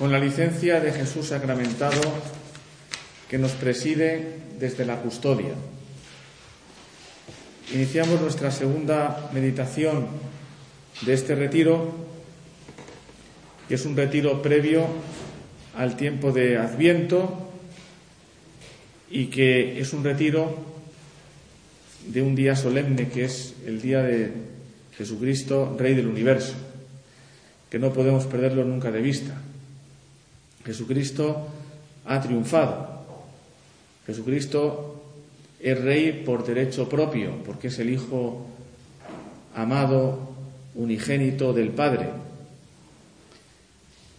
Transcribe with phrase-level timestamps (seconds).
[0.00, 2.00] Con la licencia de Jesús sacramentado
[3.28, 5.52] que nos preside desde la custodia.
[7.74, 10.06] Iniciamos nuestra segunda meditación
[11.02, 11.92] de este retiro,
[13.68, 14.86] que es un retiro previo
[15.76, 17.50] al tiempo de Adviento
[19.10, 20.56] y que es un retiro
[22.06, 24.32] de un día solemne que es el día de
[24.96, 26.54] Jesucristo, Rey del Universo,
[27.68, 29.42] que no podemos perderlo nunca de vista.
[30.64, 31.48] Jesucristo
[32.04, 33.00] ha triunfado.
[34.06, 35.02] Jesucristo
[35.60, 38.46] es rey por derecho propio, porque es el Hijo
[39.54, 40.30] amado,
[40.74, 42.08] unigénito del Padre.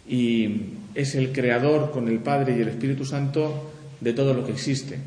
[0.08, 0.62] Y
[0.95, 5.00] es el creador con el Padre y el Espíritu Santo de todo lo que existe.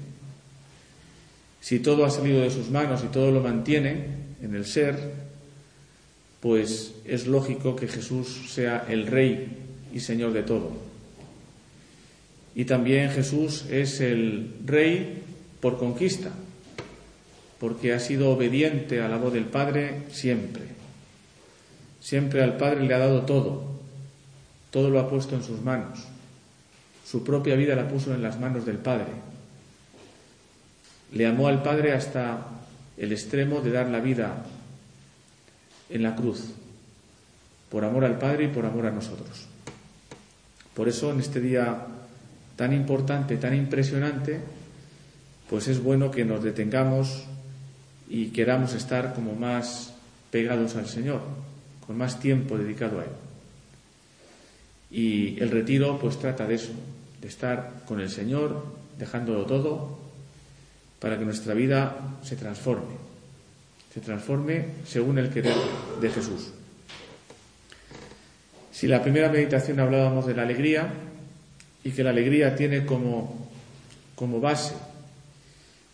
[1.61, 4.05] Si todo ha salido de sus manos y todo lo mantiene
[4.43, 5.13] en el ser,
[6.41, 9.49] pues es lógico que Jesús sea el Rey
[9.95, 10.94] y Señor de todo.
[12.55, 15.23] Y también Jesús es el rey
[15.61, 16.31] por conquista,
[17.59, 20.63] porque ha sido obediente a la voz del Padre siempre.
[22.01, 23.65] Siempre al Padre le ha dado todo,
[24.71, 26.01] todo lo ha puesto en sus manos.
[27.05, 29.07] Su propia vida la puso en las manos del Padre.
[31.13, 32.47] Le amó al Padre hasta
[32.97, 34.45] el extremo de dar la vida
[35.91, 36.45] en la cruz,
[37.71, 39.47] por amor al Padre y por amor a nosotros.
[40.75, 41.87] Por eso en este día
[42.57, 44.41] tan importante, tan impresionante,
[45.49, 47.25] pues es bueno que nos detengamos
[48.09, 49.95] y queramos estar como más
[50.31, 51.21] pegados al Señor,
[51.87, 53.11] con más tiempo dedicado a Él.
[54.91, 56.73] Y el retiro pues trata de eso,
[57.21, 58.65] de estar con el Señor,
[58.99, 59.99] dejándolo todo,
[61.01, 62.95] para que nuestra vida se transforme,
[63.93, 65.55] se transforme según el querer
[66.01, 66.53] de Jesús.
[68.73, 70.93] Si la primera meditación hablábamos de la alegría,
[71.85, 73.49] y que la alegría tiene como,
[74.15, 74.75] como base,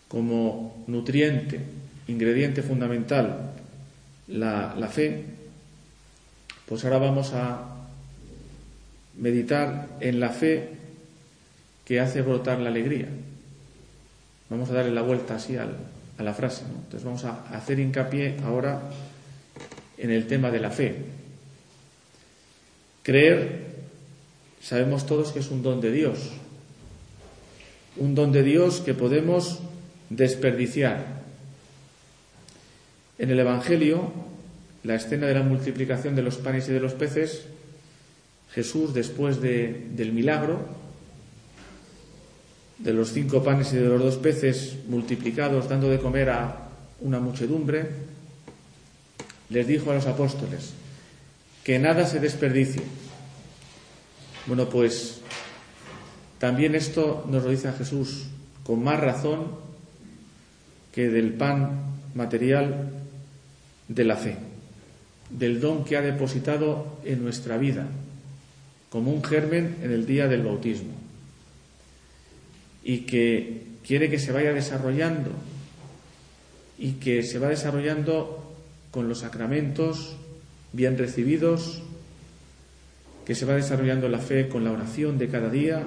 [0.09, 1.61] como nutriente,
[2.06, 3.53] ingrediente fundamental,
[4.28, 5.25] la, la fe,
[6.67, 7.67] pues ahora vamos a
[9.19, 10.71] meditar en la fe
[11.84, 13.09] que hace brotar la alegría.
[14.49, 15.69] Vamos a darle la vuelta así a
[16.19, 16.62] la frase.
[16.65, 18.81] Entonces vamos a hacer hincapié ahora
[19.99, 20.95] en el tema de la fe.
[23.03, 23.70] Creer
[24.60, 26.19] sabemos todos que es un don de Dios.
[27.97, 29.60] Un don de Dios que podemos
[30.10, 31.21] desperdiciar.
[33.19, 34.12] En el Evangelio,
[34.84, 37.47] la escena de la multiplicación de los panes y de los peces,
[38.53, 40.60] Jesús, después del milagro,
[42.78, 46.69] de los cinco panes y de los dos peces multiplicados, dando de comer a
[47.00, 47.88] una muchedumbre,
[49.50, 50.72] les dijo a los apóstoles
[51.65, 52.82] que nada se desperdicie
[54.50, 55.21] bueno, pues
[56.41, 58.25] también esto nos lo dice Jesús
[58.65, 59.47] con más razón
[60.91, 61.83] que del pan
[62.16, 62.91] material
[63.87, 64.39] de la fe,
[65.31, 67.87] del don que ha depositado en nuestra vida,
[68.89, 70.94] como un germen en el día del bautismo,
[72.83, 75.31] y que quiere que se vaya desarrollando
[76.77, 78.53] y que se va desarrollando
[78.91, 80.16] con los sacramentos
[80.72, 81.84] bien recibidos
[83.25, 85.85] que se va desarrollando la fe con la oración de cada día,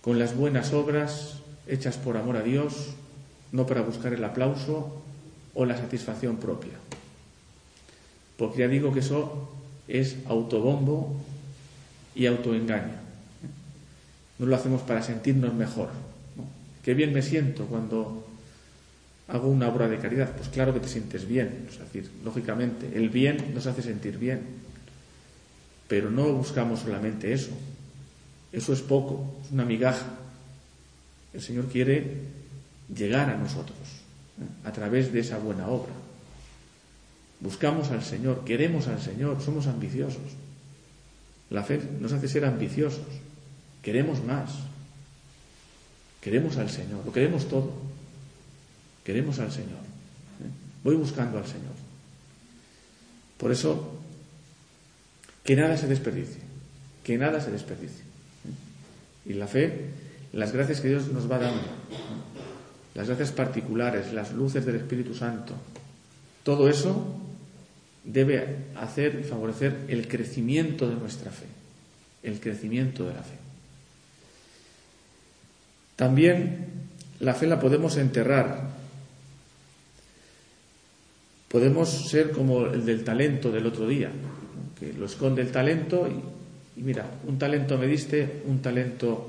[0.00, 2.94] con las buenas obras hechas por amor a Dios,
[3.52, 5.02] no para buscar el aplauso
[5.54, 6.72] o la satisfacción propia.
[8.36, 9.48] Porque ya digo que eso
[9.88, 11.16] es autobombo
[12.14, 12.94] y autoengaño.
[14.38, 15.88] No lo hacemos para sentirnos mejor.
[16.84, 18.24] Qué bien me siento cuando
[19.26, 20.32] hago una obra de caridad.
[20.36, 21.66] Pues claro que te sientes bien.
[21.68, 24.40] Es decir, lógicamente, el bien nos hace sentir bien.
[25.88, 27.50] Pero no buscamos solamente eso.
[28.52, 30.06] Eso es poco, es una migaja.
[31.32, 32.22] El Señor quiere
[32.94, 33.78] llegar a nosotros
[34.40, 34.68] ¿eh?
[34.68, 35.92] a través de esa buena obra.
[37.40, 40.22] Buscamos al Señor, queremos al Señor, somos ambiciosos.
[41.50, 43.06] La fe nos hace ser ambiciosos,
[43.82, 44.50] queremos más.
[46.20, 47.72] Queremos al Señor, lo queremos todo.
[49.04, 49.78] Queremos al Señor.
[49.78, 50.50] ¿eh?
[50.84, 51.72] Voy buscando al Señor.
[53.38, 53.97] Por eso,
[55.48, 56.42] que nada se desperdicie,
[57.02, 58.04] que nada se desperdicie.
[59.24, 59.86] Y la fe,
[60.34, 61.62] las gracias que Dios nos va dando,
[62.94, 65.54] las gracias particulares, las luces del Espíritu Santo,
[66.42, 67.16] todo eso
[68.04, 71.46] debe hacer y favorecer el crecimiento de nuestra fe,
[72.22, 73.38] el crecimiento de la fe.
[75.96, 76.66] También
[77.20, 78.68] la fe la podemos enterrar.
[81.48, 84.12] Podemos ser como el del talento del otro día,
[84.78, 86.08] que lo esconde el talento
[86.76, 89.28] y, mira, un talento me diste, un talento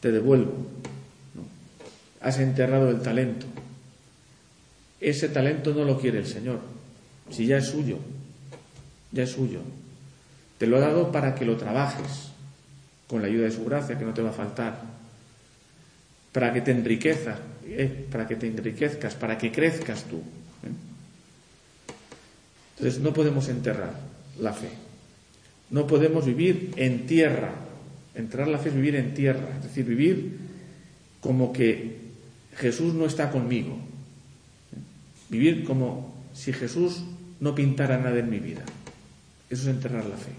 [0.00, 0.54] te devuelvo.
[2.20, 3.46] Has enterrado el talento.
[5.00, 6.60] Ese talento no lo quiere el Señor,
[7.30, 7.98] si ya es suyo,
[9.12, 9.60] ya es suyo.
[10.58, 12.30] Te lo ha dado para que lo trabajes
[13.06, 14.98] con la ayuda de su gracia, que no te va a faltar
[16.32, 20.18] para que te enriquezcas, eh, para que te enriquezcas, para que crezcas tú.
[20.18, 20.70] ¿eh?
[22.76, 24.07] Entonces no podemos enterrar
[24.40, 24.68] la fe.
[25.70, 27.52] No podemos vivir en tierra.
[28.14, 30.38] Enterrar la fe es vivir en tierra, es decir, vivir
[31.20, 31.96] como que
[32.56, 33.78] Jesús no está conmigo.
[35.28, 37.02] Vivir como si Jesús
[37.40, 38.64] no pintara nada en mi vida.
[39.50, 40.32] Eso es enterrar la fe.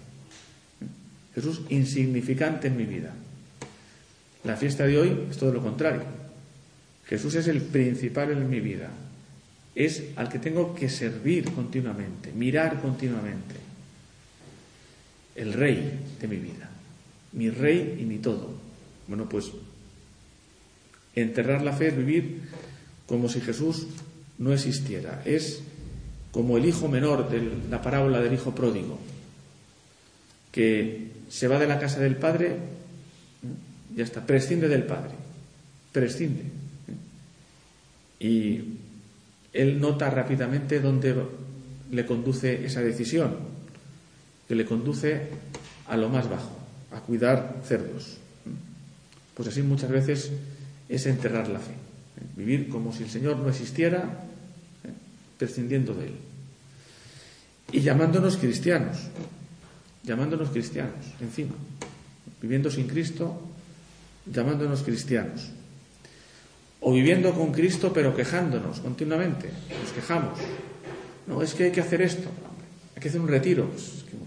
[1.36, 3.14] Jesús insignificante en mi vida.
[4.44, 6.04] La fiesta de hoy es todo lo contrario.
[7.06, 8.90] Jesús es el principal en mi vida.
[9.76, 13.69] Es al que tengo que servir continuamente, mirar continuamente.
[15.40, 16.70] El rey de mi vida.
[17.32, 18.54] Mi rey y mi todo.
[19.08, 19.52] Bueno, pues
[21.16, 22.42] enterrar la fe es vivir
[23.08, 23.88] como si Jesús
[24.38, 25.22] no existiera.
[25.26, 25.62] Es
[26.32, 29.00] como el hijo menor de la parábola del hijo pródigo,
[30.52, 32.58] que se va de la casa del padre
[33.96, 35.12] ya está, prescinde del Padre,
[35.92, 36.44] prescinde.
[38.20, 38.62] Y
[39.54, 41.16] él nota rápidamente dónde
[41.92, 43.36] le conduce esa decisión,
[44.50, 45.30] que le conduce
[45.88, 46.50] a lo más bajo,
[46.92, 48.18] a cuidar cerdos.
[49.36, 50.32] Pues así muchas veces
[50.90, 51.72] es enterrar la fe,
[52.36, 54.26] vivir como si el Señor no existiera,
[55.38, 56.14] prescindiendo de él.
[57.72, 58.98] Y llamándonos cristianos,
[60.04, 61.54] llamándonos cristianos, encima,
[62.42, 63.40] viviendo sin Cristo
[64.26, 65.50] llamándonos cristianos.
[66.82, 69.50] O viviendo con Cristo pero quejándonos continuamente.
[69.82, 70.40] Nos quejamos.
[71.28, 72.30] No, es que hay que hacer esto.
[72.96, 73.70] Hay que hacer un retiro.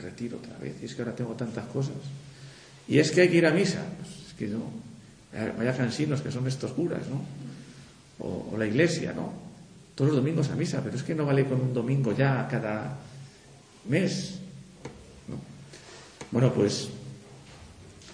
[0.03, 0.77] Retiro otra vez.
[0.83, 1.95] Y es que ahora tengo tantas cosas.
[2.89, 3.83] Y es que hay que ir a misa.
[3.99, 4.63] Pues es que no.
[5.57, 7.23] Vaya cansinos que son estos curas, ¿no?
[8.19, 9.33] O, la iglesia, ¿no?
[9.95, 12.99] Todos los domingos a misa, pero es que no vale con un domingo ya cada
[13.89, 14.39] mes.
[16.31, 16.89] Bueno, pues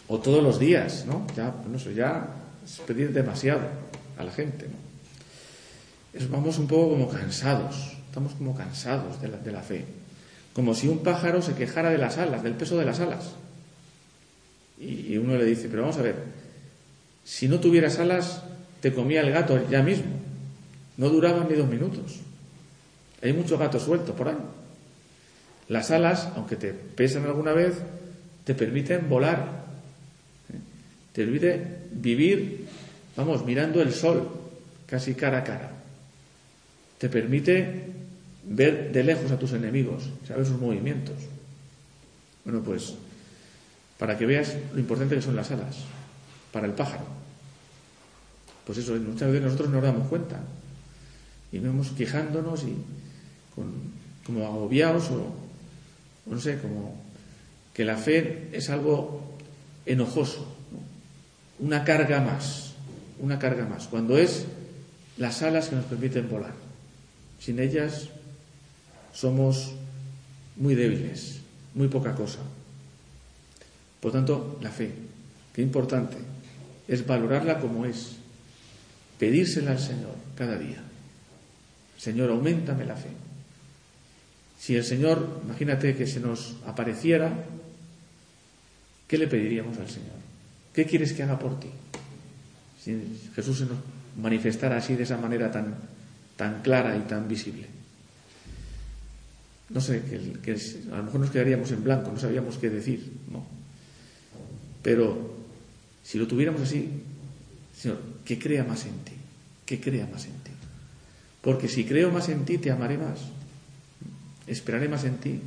[0.08, 1.26] o todos los días, ¿no?
[1.36, 2.26] Ya, no sé, ya
[2.64, 3.60] es pedir demasiado
[4.16, 4.88] a la gente, ¿no?
[6.30, 9.84] vamos un poco como cansados, estamos como cansados de la, de la fe.
[10.58, 13.36] Como si un pájaro se quejara de las alas, del peso de las alas.
[14.80, 16.16] Y, uno le dice, pero vamos a ver,
[17.24, 18.42] si no tuvieras alas,
[18.80, 20.10] te comía el gato ya mismo.
[20.96, 22.16] No duraban ni dos minutos.
[23.22, 24.38] Hay muchos gatos sueltos por ahí.
[25.68, 27.74] Las alas, aunque te pesan alguna vez,
[28.42, 29.58] te permiten volar
[31.18, 32.66] te olvide vivir,
[33.16, 34.30] vamos, mirando el sol,
[34.86, 35.72] casi cara a cara.
[36.96, 37.87] Te permite
[38.48, 41.16] ver de lejos a tus enemigos, saber sus movimientos.
[42.44, 42.94] Bueno, pues
[43.98, 45.76] para que veas lo importante que son las alas
[46.52, 47.04] para el pájaro.
[48.66, 50.40] Pues eso, muchas veces nosotros no nos damos cuenta
[51.50, 52.76] y vemos quejándonos y
[54.24, 55.32] como agobiados o
[56.26, 57.02] no sé, como
[57.72, 59.36] que la fe es algo
[59.86, 60.58] enojoso
[61.58, 62.74] una carga más,
[63.20, 64.46] una carga más, cuando es
[65.16, 66.54] las alas que nos permiten volar.
[67.40, 68.08] Sin ellas
[69.18, 69.72] somos
[70.54, 71.40] muy débiles,
[71.74, 72.38] muy poca cosa.
[74.00, 74.92] Por tanto, la fe,
[75.52, 76.16] qué importante,
[76.86, 78.12] es valorarla como es,
[79.18, 80.80] pedírsela al Señor cada día.
[81.96, 83.08] Señor, aumentame la fe.
[84.56, 87.32] Si el Señor, imagínate que se nos apareciera,
[89.08, 90.18] ¿qué le pediríamos al Señor?
[90.72, 91.70] ¿Qué quieres que haga por ti?
[92.84, 93.78] Si Jesús se nos
[94.16, 95.74] manifestara así de esa manera tan,
[96.36, 97.77] tan clara y tan visible.
[99.70, 100.52] No sé, que,
[100.92, 103.44] a lo mejor nos quedaríamos en blanco, no sabíamos qué decir, ¿no?
[104.82, 105.36] Pero
[106.02, 106.88] si lo tuviéramos así,
[107.76, 109.12] Señor, que crea más en ti,
[109.66, 110.50] que crea más en ti.
[111.42, 113.20] Porque si creo más en ti, te amaré más,
[114.46, 115.40] esperaré más en ti.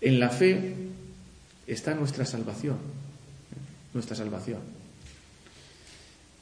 [0.00, 0.74] En la fe
[1.66, 2.76] está nuestra salvación
[3.94, 4.60] nuestra salvación.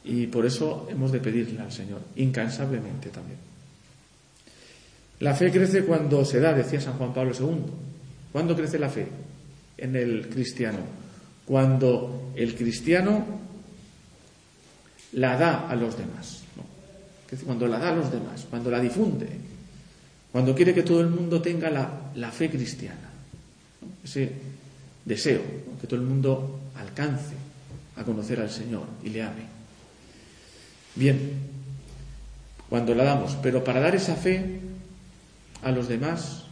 [0.04, 3.38] Y por eso hemos de pedirle al Señor, incansablemente también.
[5.20, 7.64] La fe crece cuando se da, decía San Juan Pablo II.
[8.32, 9.06] ¿Cuándo crece la fe
[9.78, 10.78] en el cristiano?
[11.46, 13.24] Cuando el cristiano
[15.12, 16.42] la da a los demás.
[17.44, 19.26] Cuando la da a los demás, cuando la difunde,
[20.30, 23.10] cuando quiere que todo el mundo tenga la, fe cristiana.
[24.04, 24.30] Ese
[25.04, 25.42] deseo,
[25.80, 27.34] que todo el mundo alcance
[27.96, 29.42] a conocer al Señor y le ame.
[30.94, 31.18] Bien,
[32.68, 34.60] cuando la damos, pero para dar esa fe
[35.62, 36.44] a los demás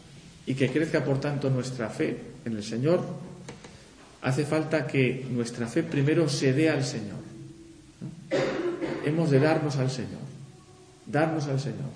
[0.47, 3.05] y que crezca por tanto nuestra fe en el Señor,
[4.23, 7.19] hace falta que nuestra fe primero se dé al Señor.
[9.05, 10.21] Hemos de darnos al Señor,
[11.07, 11.91] darnos al Señor.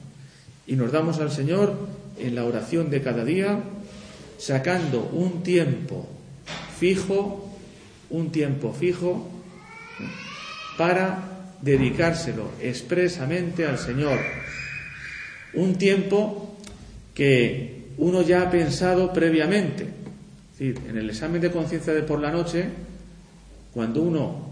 [0.66, 1.74] Y nos damos al Señor
[2.18, 3.60] en la oración de cada día,
[4.38, 6.06] sacando un tiempo
[6.78, 7.50] fijo,
[8.10, 9.28] un tiempo fijo,
[10.76, 14.18] para dedicárselo expresamente al Señor.
[15.54, 16.47] Un tiempo
[17.18, 19.82] que uno ya ha pensado previamente.
[19.82, 22.66] Es decir, en el examen de conciencia de por la noche,
[23.74, 24.50] cuando uno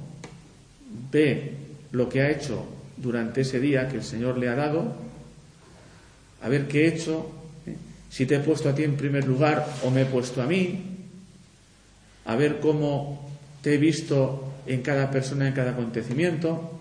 [1.13, 1.53] ve
[1.93, 4.97] lo que ha hecho durante ese día que el Señor le ha dado,
[6.43, 7.31] a ver qué he hecho,
[7.69, 7.77] ¿eh?
[8.11, 10.81] si te he puesto a ti en primer lugar o me he puesto a mí,
[12.25, 13.31] a ver cómo
[13.63, 16.81] te he visto en cada persona, en cada acontecimiento,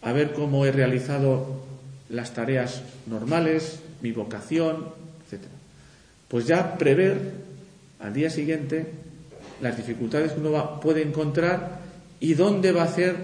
[0.00, 1.68] a ver cómo he realizado
[2.08, 4.88] las tareas normales, mi vocación,
[5.26, 5.44] etc.
[6.28, 7.18] Pues ya prever
[7.98, 8.86] al día siguiente
[9.60, 11.80] las dificultades que uno puede encontrar
[12.18, 13.16] y dónde va a hacer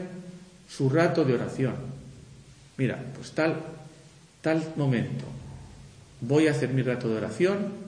[0.68, 1.74] su rato de oración.
[2.76, 3.56] Mira, pues tal,
[4.42, 5.24] tal momento
[6.20, 7.86] voy a hacer mi rato de oración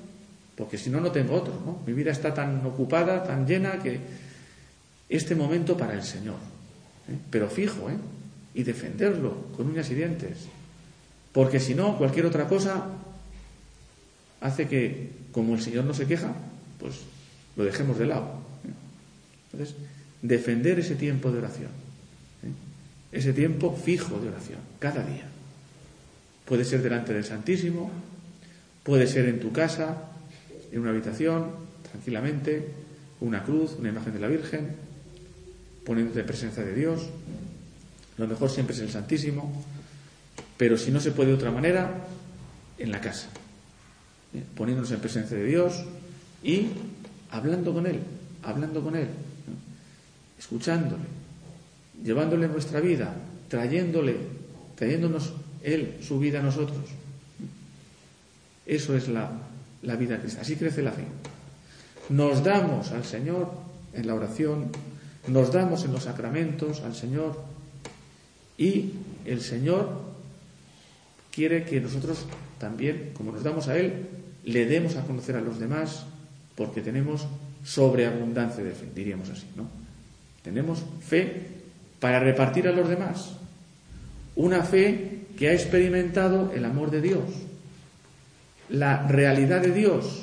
[0.58, 1.54] porque si no, no tengo otro.
[1.64, 1.80] ¿no?
[1.86, 4.00] Mi vida está tan ocupada, tan llena, que
[5.08, 6.34] este momento para el Señor.
[7.08, 7.16] ¿eh?
[7.30, 7.96] Pero fijo, ¿eh?
[8.54, 10.48] y defenderlo con uñas y dientes.
[11.38, 12.84] Porque si no, cualquier otra cosa
[14.40, 16.34] hace que, como el Señor no se queja,
[16.80, 16.96] pues
[17.54, 18.40] lo dejemos de lado.
[19.52, 19.76] Entonces,
[20.20, 21.70] defender ese tiempo de oración,
[22.42, 22.50] ¿eh?
[23.12, 25.28] ese tiempo fijo de oración, cada día.
[26.44, 27.88] Puede ser delante del Santísimo,
[28.82, 30.10] puede ser en tu casa,
[30.72, 31.52] en una habitación,
[31.88, 32.66] tranquilamente,
[33.20, 34.70] una cruz, una imagen de la Virgen,
[35.84, 37.02] poniéndote en presencia de Dios.
[38.16, 39.64] Lo mejor siempre es el Santísimo,
[40.58, 42.04] pero si no se puede de otra manera,
[42.78, 43.28] en la casa,
[44.34, 44.42] ¿eh?
[44.54, 45.84] poniéndonos en presencia de Dios
[46.42, 46.68] y
[47.30, 48.00] hablando con Él,
[48.42, 49.08] hablando con Él,
[50.38, 51.04] escuchándole,
[52.04, 53.14] llevándole nuestra vida,
[53.48, 54.16] trayéndole,
[54.76, 56.84] trayéndonos Él su vida a nosotros.
[58.66, 59.30] Eso es la,
[59.82, 60.42] la vida cristiana.
[60.42, 61.04] Así crece la fe.
[62.10, 63.50] Nos damos al Señor
[63.92, 64.70] en la oración,
[65.26, 67.42] nos damos en los sacramentos al Señor
[68.56, 68.92] y
[69.24, 70.07] el Señor
[71.38, 72.26] quiere que nosotros
[72.58, 74.08] también, como nos damos a Él,
[74.42, 76.04] le demos a conocer a los demás
[76.56, 77.28] porque tenemos
[77.62, 79.68] sobreabundancia de fe, diríamos así, ¿no?
[80.42, 81.46] Tenemos fe
[82.00, 83.36] para repartir a los demás.
[84.34, 87.22] Una fe que ha experimentado el amor de Dios
[88.68, 90.22] la realidad de Dios,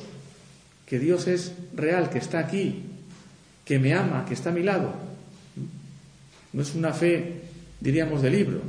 [0.86, 2.84] que Dios es real, que está aquí,
[3.64, 4.94] que me ama, que está a mi lado.
[6.54, 7.42] No es una fe,
[7.80, 8.62] diríamos, de libro,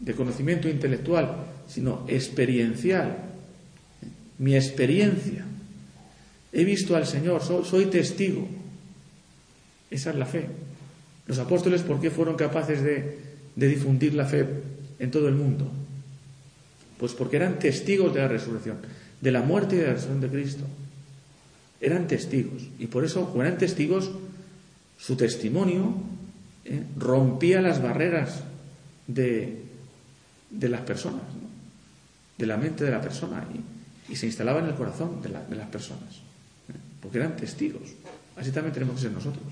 [0.00, 3.16] de conocimiento intelectual, sino experiencial.
[4.38, 5.44] Mi experiencia.
[6.52, 8.46] He visto al Señor, soy, testigo.
[9.90, 10.46] Esa es la fe.
[11.26, 13.18] Los apóstoles, ¿por qué fueron capaces de,
[13.54, 14.46] de difundir la fe
[14.98, 15.70] en todo el mundo?
[16.98, 18.78] Pues porque eran testigos de la resurrección,
[19.20, 20.64] de la muerte y de la resurrección de Cristo.
[21.80, 22.62] Eran testigos.
[22.78, 24.10] Y por eso, como eran testigos,
[24.98, 25.94] su testimonio
[26.64, 28.42] eh, rompía las barreras
[29.06, 29.66] de,
[30.58, 31.22] de las personas,
[32.36, 33.46] de la mente de la persona,
[34.08, 36.14] y, se instalaba en el corazón de, de las personas.
[36.68, 36.78] ¿eh?
[37.02, 37.90] Porque eran testigos.
[38.36, 39.42] Así también tenemos que ser nosotros.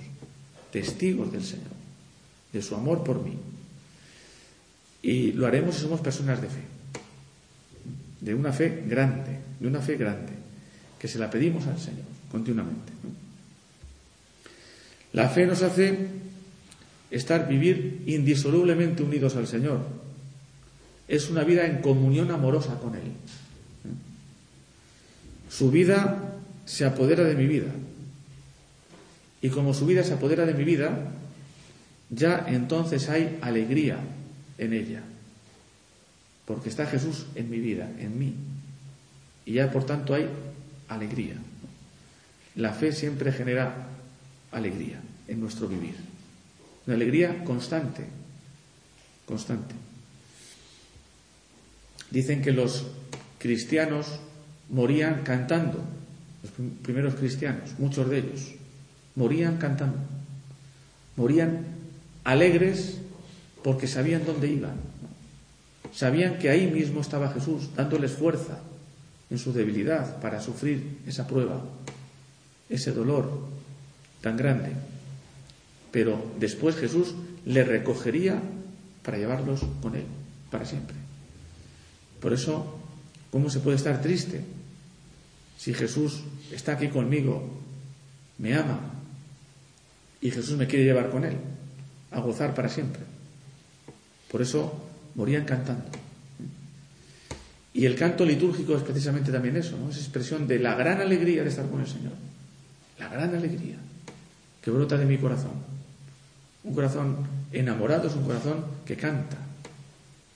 [0.70, 1.72] Testigos del Señor,
[2.52, 3.36] de su amor por mí.
[5.02, 6.74] Y lo haremos si somos personas de fe
[8.24, 10.32] de una fe grande, de una fe grande,
[10.98, 12.92] que se la pedimos al Señor continuamente.
[15.12, 16.08] La fe nos hace
[17.10, 19.80] estar, vivir indisolublemente unidos al Señor.
[21.08, 23.12] Es una vida en comunión amorosa con Él.
[25.50, 27.72] Su vida se apodera de mi vida.
[29.42, 31.12] Y como su vida se apodera de mi vida,
[32.10, 33.98] ya entonces hay alegría
[34.58, 35.02] en ella
[36.46, 38.34] porque está Jesús en mi vida, en mí.
[39.46, 40.28] Y ya por tanto hay
[40.88, 41.36] alegría.
[42.54, 43.88] La fe siempre genera
[44.52, 45.96] alegría en nuestro vivir.
[46.86, 48.04] una alegría constante,
[49.26, 49.74] constante.
[52.10, 52.86] Dicen que los
[53.38, 54.06] cristianos
[54.70, 55.78] morían cantando,
[56.42, 58.52] los primeros cristianos, muchos de ellos,
[59.14, 59.98] morían cantando,
[61.16, 61.66] morían
[62.24, 62.98] alegres
[63.62, 64.76] porque sabían dónde iban,
[65.92, 68.60] sabían que ahí mismo estaba Jesús, dándoles fuerza
[69.30, 71.62] en su debilidad para sufrir esa prueba,
[72.68, 73.30] ese dolor
[74.20, 74.70] tan grande.
[75.90, 78.40] Pero después Jesús le recogería
[79.02, 80.04] para llevarlos con él
[80.50, 81.03] para siempre.
[82.24, 82.64] Por eso,
[83.30, 84.42] ¿cómo se puede estar triste
[85.58, 87.46] si Jesús está aquí conmigo,
[88.38, 88.80] me ama
[90.22, 91.36] y Jesús me quiere llevar con él
[92.12, 93.02] a gozar para siempre?
[94.30, 94.72] Por eso
[95.16, 95.84] morían cantando.
[97.74, 99.90] Y el canto litúrgico es precisamente también eso, ¿no?
[99.90, 102.14] es expresión de la gran alegría de estar con el Señor.
[102.98, 103.76] La gran alegría
[104.62, 105.52] que brota de mi corazón.
[106.62, 107.16] Un corazón
[107.52, 109.36] enamorado es un corazón que canta,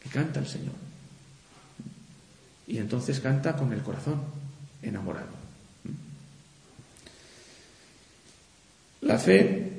[0.02, 0.88] que canta el Señor.
[2.68, 4.20] Y entonces canta con el corazón
[4.82, 5.38] enamorado.
[9.00, 9.72] La fe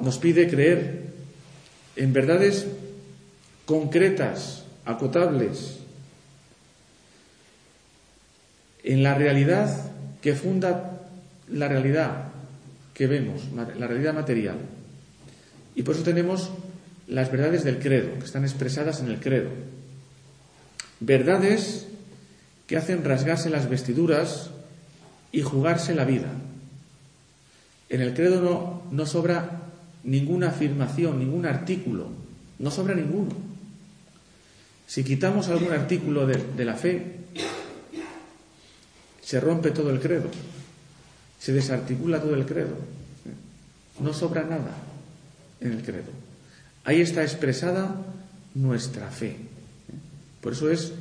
[0.00, 1.04] nos pide creer
[1.96, 2.66] en verdades
[3.64, 5.78] concretas, acotables,
[8.82, 11.00] en la realidad que funda
[11.48, 12.28] la realidad
[12.92, 14.58] que vemos, la realidad material.
[15.76, 16.50] Y por eso tenemos
[17.06, 19.50] las verdades del credo, que están expresadas en el credo.
[21.00, 21.86] Verdades
[22.66, 24.50] que hacen rasgarse las vestiduras
[25.32, 26.32] y jugarse la vida.
[27.88, 29.62] En el credo no, sobra
[30.02, 32.08] ninguna afirmación, ningún artículo,
[32.58, 33.34] no sobra ninguno.
[34.86, 37.16] Si quitamos algún artículo de la fe,
[39.22, 40.30] se rompe todo el credo
[41.44, 42.74] se desarticula todo el credo.
[44.00, 44.78] No sobra nada
[45.60, 46.10] en el credo.
[46.84, 48.00] Ahí está expresada
[48.54, 49.36] nuestra fe.
[50.40, 50.92] Por eso es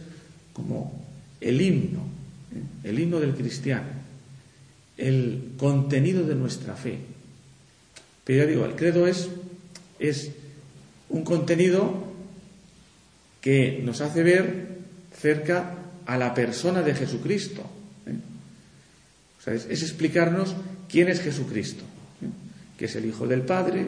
[0.52, 1.03] como
[1.44, 2.04] el himno,
[2.84, 3.90] el himno del cristiano,
[4.98, 6.98] el contenido de nuestra fe.
[8.24, 9.30] Pero ya digo, el credo es,
[10.00, 10.32] es
[11.10, 12.12] un contenido
[13.42, 14.78] que nos hace ver
[15.20, 15.76] cerca
[16.06, 17.70] a la persona de Jesucristo
[19.52, 20.56] es, explicarnos
[20.90, 21.84] quién es Jesucristo,
[22.22, 22.30] ¿eh?
[22.78, 23.88] que es el Hijo del Padre,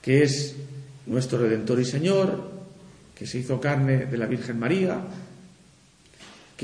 [0.00, 0.54] que es
[1.06, 2.50] nuestro Redentor y Señor,
[3.14, 5.00] que se hizo carne de la Virgen María,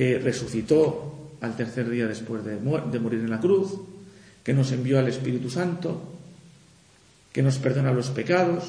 [0.00, 3.74] que resucitó al tercer día después de, de morir en la cruz,
[4.42, 6.16] que nos envió al Espíritu Santo,
[7.34, 8.64] que nos perdona los pecados,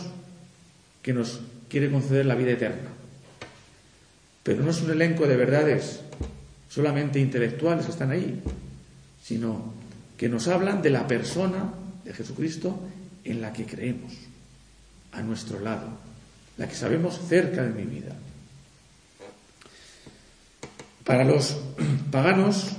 [1.01, 1.39] que nos
[1.69, 2.89] quiere conceder la vida eterna.
[4.43, 6.01] Pero no es un elenco de verdades
[6.67, 8.41] solamente intelectuales que están ahí,
[9.23, 9.73] sino
[10.17, 12.77] que nos hablan de la persona de Jesucristo
[13.23, 14.11] en la que creemos,
[15.13, 15.87] a nuestro lado,
[16.57, 18.17] la que sabemos cerca de mi vida.
[21.03, 21.57] Para los
[22.11, 22.71] paganos,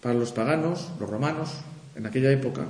[0.00, 1.50] para los paganos, los romanos,
[1.96, 2.66] en aquella época,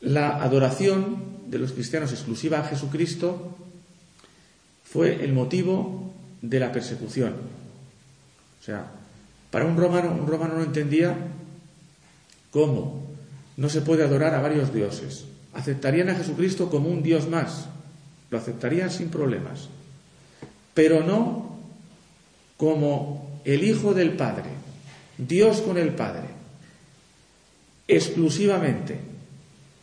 [0.00, 3.56] la adoración de los cristianos exclusiva a Jesucristo
[4.84, 6.12] fue el motivo
[6.42, 7.34] de la persecución.
[8.60, 8.86] O sea,
[9.50, 11.16] para un romano, un romano no entendía
[12.50, 13.06] cómo
[13.56, 15.24] no se puede adorar a varios dioses.
[15.54, 17.66] Aceptarían a Jesucristo como un dios más,
[18.30, 19.68] lo aceptarían sin problemas,
[20.74, 21.51] pero no
[22.62, 24.50] como el Hijo del Padre,
[25.18, 26.28] Dios con el Padre,
[27.88, 29.00] exclusivamente.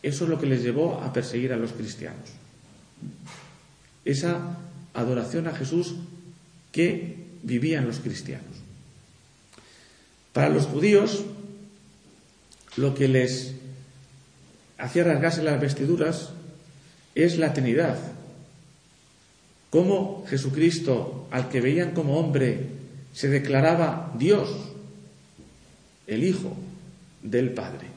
[0.01, 2.29] Eso es lo que les llevó a perseguir a los cristianos.
[4.05, 4.59] Esa
[4.93, 5.95] adoración a Jesús
[6.71, 8.55] que vivían los cristianos.
[10.31, 11.25] Para los judíos,
[12.77, 13.55] lo que les
[14.77, 16.29] hacía rasgarse las vestiduras
[17.13, 18.18] es la Trinidad.
[19.69, 22.67] Cómo Jesucristo, al que veían como hombre,
[23.13, 24.49] se declaraba Dios,
[26.07, 26.55] el Hijo
[27.21, 27.87] del Padre.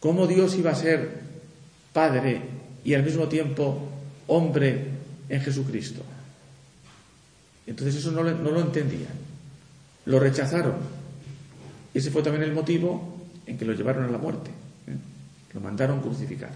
[0.00, 1.20] Cómo Dios iba a ser
[1.92, 2.42] Padre
[2.84, 3.88] y al mismo tiempo
[4.26, 4.88] hombre
[5.28, 6.02] en Jesucristo.
[7.66, 9.12] Entonces eso no lo, entendían.
[10.04, 10.74] Lo rechazaron.
[11.94, 14.50] Ese fue también el motivo en que lo llevaron a la muerte.
[14.86, 14.96] ¿eh?
[15.54, 16.52] Lo mandaron crucificar.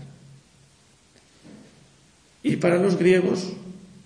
[2.42, 3.52] Y para los griegos,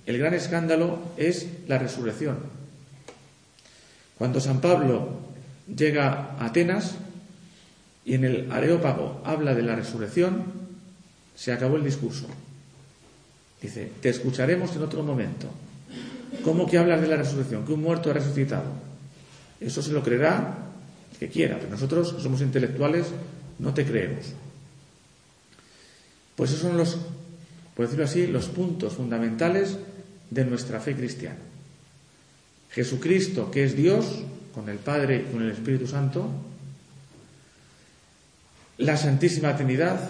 [0.07, 2.39] el gran escándalo es la resurrección.
[4.19, 5.21] Cuando San Pablo
[5.75, 6.97] llega a Atenas
[8.05, 10.45] y en el Areópago habla de la resurrección,
[11.37, 12.27] se acabó el discurso.
[13.61, 15.49] Dice, te escucharemos en otro momento.
[16.43, 17.65] ¿Cómo que hablas de la resurrección?
[17.65, 18.71] Que un muerto ha resucitado.
[19.61, 20.59] Eso se lo creerá
[21.21, 23.07] que quiera, pero nosotros somos intelectuales
[23.61, 24.33] no te creemos.
[26.35, 26.99] Pues esos son los
[27.75, 29.79] por decirlo así, los puntos fundamentales
[30.33, 31.39] de nuestra fe cristiana.
[32.71, 36.29] Jesucristo, que es Dios, con el Padre y con el Espíritu Santo,
[38.79, 40.01] la Santísima Trinidad,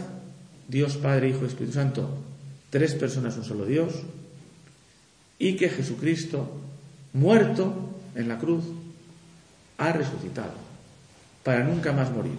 [0.68, 2.08] Dios Padre, Hijo y Espíritu Santo,
[2.70, 3.94] tres personas, un solo Dios,
[5.38, 6.60] y que Jesucristo,
[7.12, 7.74] muerto
[8.14, 8.64] en la cruz,
[9.78, 10.54] ha resucitado
[11.42, 12.38] para nunca más morir.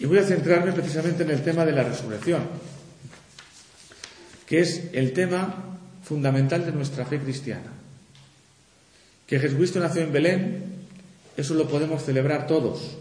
[0.00, 2.42] Y voy a centrarme precisamente en el tema de la resurrección,
[4.46, 7.72] que es el tema fundamental de nuestra fe cristiana.
[9.26, 10.64] Que Jesucristo nació en Belén,
[11.36, 12.96] eso lo podemos celebrar todos,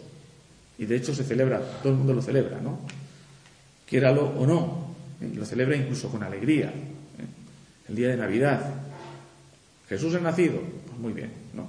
[0.77, 2.79] y de hecho se celebra, todo el mundo lo celebra, ¿no?
[3.88, 5.31] Quiéralo o no, ¿eh?
[5.36, 6.67] lo celebra incluso con alegría.
[6.67, 7.89] ¿eh?
[7.89, 8.73] El día de Navidad.
[9.88, 11.67] Jesús ha nacido, pues muy bien, ¿no?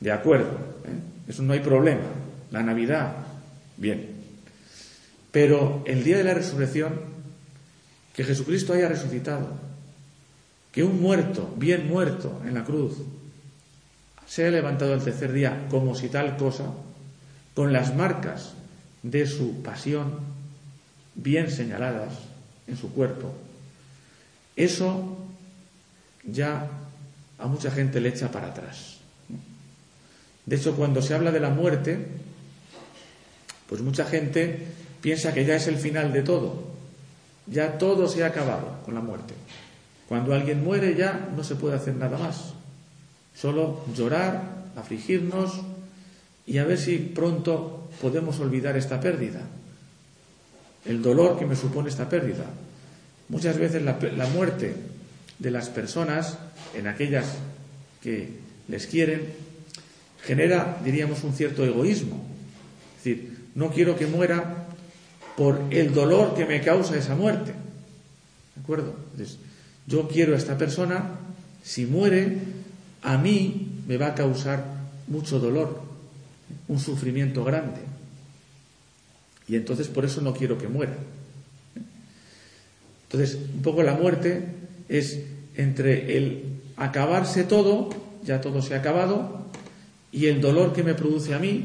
[0.00, 0.50] De acuerdo,
[0.84, 1.28] ¿eh?
[1.28, 2.02] eso no hay problema.
[2.50, 3.14] La Navidad,
[3.76, 4.08] bien.
[5.30, 7.11] Pero el día de la resurrección,
[8.14, 9.48] que Jesucristo haya resucitado,
[10.70, 12.96] que un muerto, bien muerto en la cruz,
[14.26, 16.64] se haya levantado el tercer día como si tal cosa,
[17.54, 18.54] con las marcas
[19.02, 20.20] de su pasión
[21.14, 22.14] bien señaladas
[22.66, 23.34] en su cuerpo,
[24.56, 25.18] eso
[26.24, 26.68] ya
[27.38, 28.98] a mucha gente le echa para atrás.
[30.46, 31.98] De hecho, cuando se habla de la muerte,
[33.68, 34.66] pues mucha gente
[35.00, 36.71] piensa que ya es el final de todo,
[37.46, 39.34] ya todo se ha acabado con la muerte.
[40.08, 42.54] Cuando alguien muere ya no se puede hacer nada más,
[43.34, 44.42] solo llorar,
[44.76, 45.60] afligirnos,
[46.46, 49.40] y a ver si pronto podemos olvidar esta pérdida,
[50.84, 52.44] el dolor que me supone esta pérdida.
[53.28, 54.74] Muchas veces la, muerte
[55.38, 56.38] de las personas,
[56.74, 57.36] en aquellas
[58.02, 58.28] que
[58.68, 59.32] les quieren,
[60.24, 62.22] genera, diríamos, un cierto egoísmo.
[62.98, 64.61] Es decir, no quiero que muera
[65.36, 67.52] por el dolor que me causa esa muerte.
[68.54, 68.94] ¿De acuerdo?
[69.86, 71.10] yo quiero a esta persona,
[71.62, 72.38] si muere,
[73.02, 74.64] a mí me va a causar
[75.08, 75.82] mucho dolor,
[76.68, 77.80] un sufrimiento grande.
[79.48, 80.94] Y entonces por eso no quiero que muera.
[83.04, 84.46] Entonces, un poco la muerte
[84.88, 85.20] es
[85.56, 86.44] entre el
[86.76, 87.90] acabarse todo,
[88.24, 89.46] ya todo se ha acabado,
[90.10, 91.64] y el dolor que me produce a mí,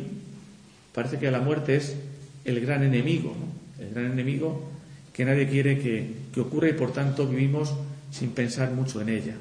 [0.94, 1.96] parece que la muerte es
[2.44, 3.36] el gran enemigo,
[3.80, 4.70] el gran enemigo
[5.14, 7.74] que nadie quiere que, que ocurra y por tanto vivimos
[8.12, 9.36] sin pensar mucho en ella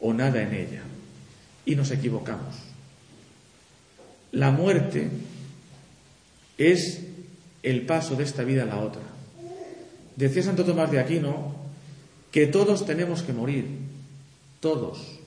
[0.00, 0.82] o nada en ella.
[1.64, 2.54] Y nos equivocamos.
[4.32, 5.08] La muerte
[6.56, 7.00] es
[7.62, 9.02] el paso de esta vida a la otra.
[10.16, 11.54] Decía Santo Tomás de Aquino
[12.30, 13.66] que todos tenemos que morir,
[14.60, 15.18] todos.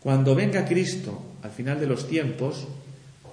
[0.00, 2.66] Cuando venga Cristo al final de los tiempos,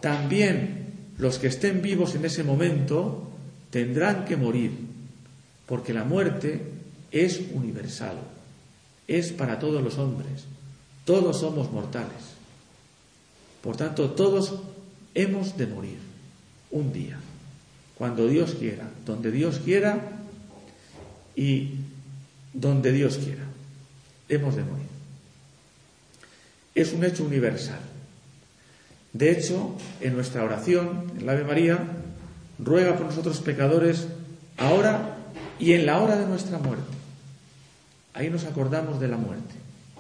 [0.02, 3.27] también los que estén vivos en ese momento
[3.70, 4.72] tendrán que morir,
[5.66, 6.62] porque la muerte
[7.12, 8.18] es universal,
[9.08, 10.46] es para todos los hombres,
[11.06, 12.36] todos somos mortales.
[13.62, 14.56] Por tanto, todos
[15.14, 15.98] hemos de morir
[16.72, 17.20] un día,
[17.98, 20.20] cuando Dios quiera, donde Dios quiera
[21.36, 21.76] y
[22.54, 23.44] donde Dios quiera.
[24.30, 24.88] Hemos de morir.
[26.76, 27.80] Es un hecho universal.
[29.14, 31.80] De hecho, en nuestra oración, en la Ave María,
[32.60, 34.08] ruega por nosotros pecadores
[34.58, 35.18] ahora
[35.60, 36.98] y en la hora de nuestra muerte.
[38.14, 39.54] Ahí nos acordamos de la muerte,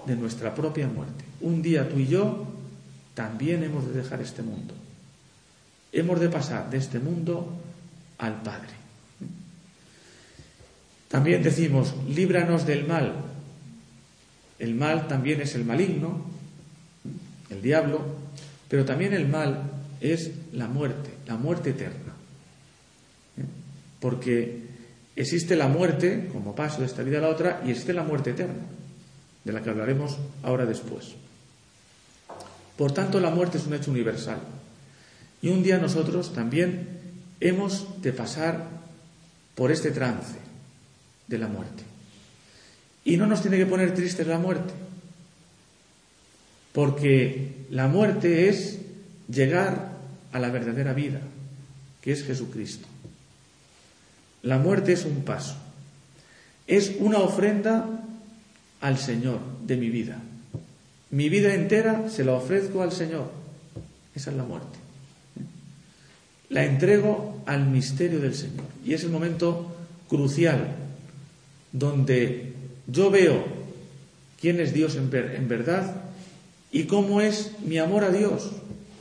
[0.05, 1.23] de nuestra propia muerte.
[1.41, 2.47] Un día tú y yo
[3.13, 4.73] también hemos de dejar este mundo.
[5.91, 7.53] Hemos de pasar de este mundo
[8.17, 8.77] al Padre.
[11.07, 13.13] También decimos, líbranos del mal.
[14.59, 16.25] El mal también es el maligno,
[17.49, 18.01] el diablo,
[18.67, 22.06] pero también el mal es la muerte, la muerte eterna.
[23.99, 24.67] Porque
[25.15, 28.31] existe la muerte como paso de esta vida a la otra y existe la muerte
[28.31, 28.65] eterna,
[29.43, 31.15] de la que hablaremos ahora después.
[32.77, 34.39] Por tanto, la muerte es un hecho universal.
[35.41, 36.87] Y un día nosotros también
[37.39, 38.63] hemos de pasar
[39.55, 40.37] por este trance
[41.27, 41.83] de la muerte.
[43.03, 44.73] Y no nos tiene que poner tristes la muerte,
[46.73, 48.79] porque la muerte es
[49.29, 49.93] llegar
[50.31, 51.21] a la verdadera vida,
[52.01, 52.87] que es Jesucristo.
[54.47, 55.55] La muerte es un paso,
[56.67, 57.85] es una ofrenda
[58.81, 60.19] al Señor de mi vida.
[61.09, 63.31] Mi vida entera se la ofrezco al Señor.
[64.15, 64.87] Esa es la muerte
[66.49, 68.65] la entrego al misterio del Señor.
[68.85, 69.75] Y es el momento
[70.07, 70.75] crucial
[71.71, 72.53] donde
[72.87, 73.43] yo veo
[74.39, 76.03] quién es Dios en, verdad
[76.71, 78.51] y cómo es mi amor a Dios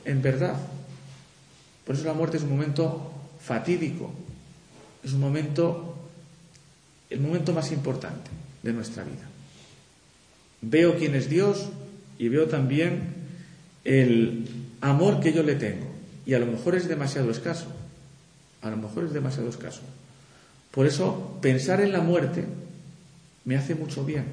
[0.04, 0.56] en verdad.
[1.84, 4.12] Por eso la muerte es un momento fatídico,
[5.06, 5.94] es un momento
[7.10, 8.28] el momento más importante
[8.64, 9.22] de nuestra vida.
[10.60, 11.68] Veo quién es Dios
[12.18, 13.14] y veo también
[13.84, 14.48] el
[14.80, 15.86] amor que yo le tengo.
[16.26, 17.66] Y a lo mejor es demasiado escaso.
[18.62, 19.82] A lo mejor es demasiado escaso.
[20.72, 22.44] Por eso pensar en la muerte
[23.44, 24.24] me hace mucho bien.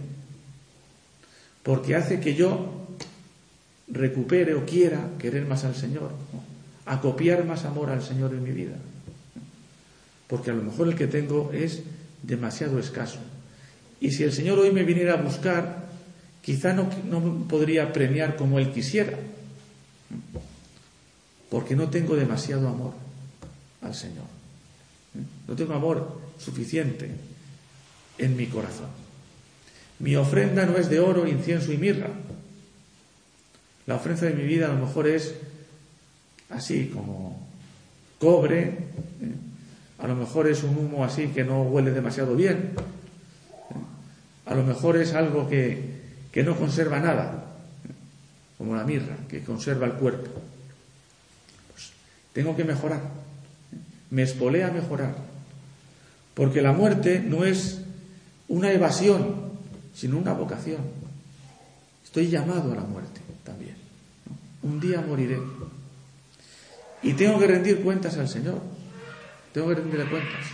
[1.62, 2.88] Porque hace que yo
[3.88, 6.10] recupere o quiera querer más al Señor,
[6.88, 8.78] acopiar más amor al Señor en mi vida.
[10.34, 11.84] Porque a lo mejor el que tengo es
[12.24, 13.20] demasiado escaso.
[14.02, 15.90] Y si el Señor hoy me viniera a buscar,
[16.42, 19.14] quizá no, no podría premiar como Él quisiera,
[21.52, 22.94] porque no tengo demasiado amor
[23.84, 24.26] al Señor.
[25.48, 27.12] No tengo amor suficiente
[28.18, 28.90] en mi corazón.
[30.00, 32.10] Mi ofrenda no es de oro, incienso y mirra.
[33.86, 35.36] La ofrenda de mi vida a lo mejor es
[36.50, 37.48] así como
[38.18, 38.62] cobre,
[39.22, 39.53] ¿eh?
[40.04, 42.72] A lo mejor es un humo así que no huele demasiado bien,
[44.46, 47.46] a lo mejor es algo que, que no conserva nada,
[48.58, 50.30] como la mirra, que conserva el cuerpo.
[51.72, 51.94] Pues
[52.34, 53.00] tengo que mejorar,
[54.10, 55.16] me espolea mejorar,
[56.34, 57.80] porque la muerte no es
[58.50, 59.54] una evasión,
[59.96, 60.82] sino una vocación.
[62.04, 63.78] Estoy llamado a la muerte también.
[64.64, 65.40] Un día moriré.
[67.02, 68.73] Y tengo que rendir cuentas al Señor.
[69.54, 70.46] Tengo que rendirle cuentas.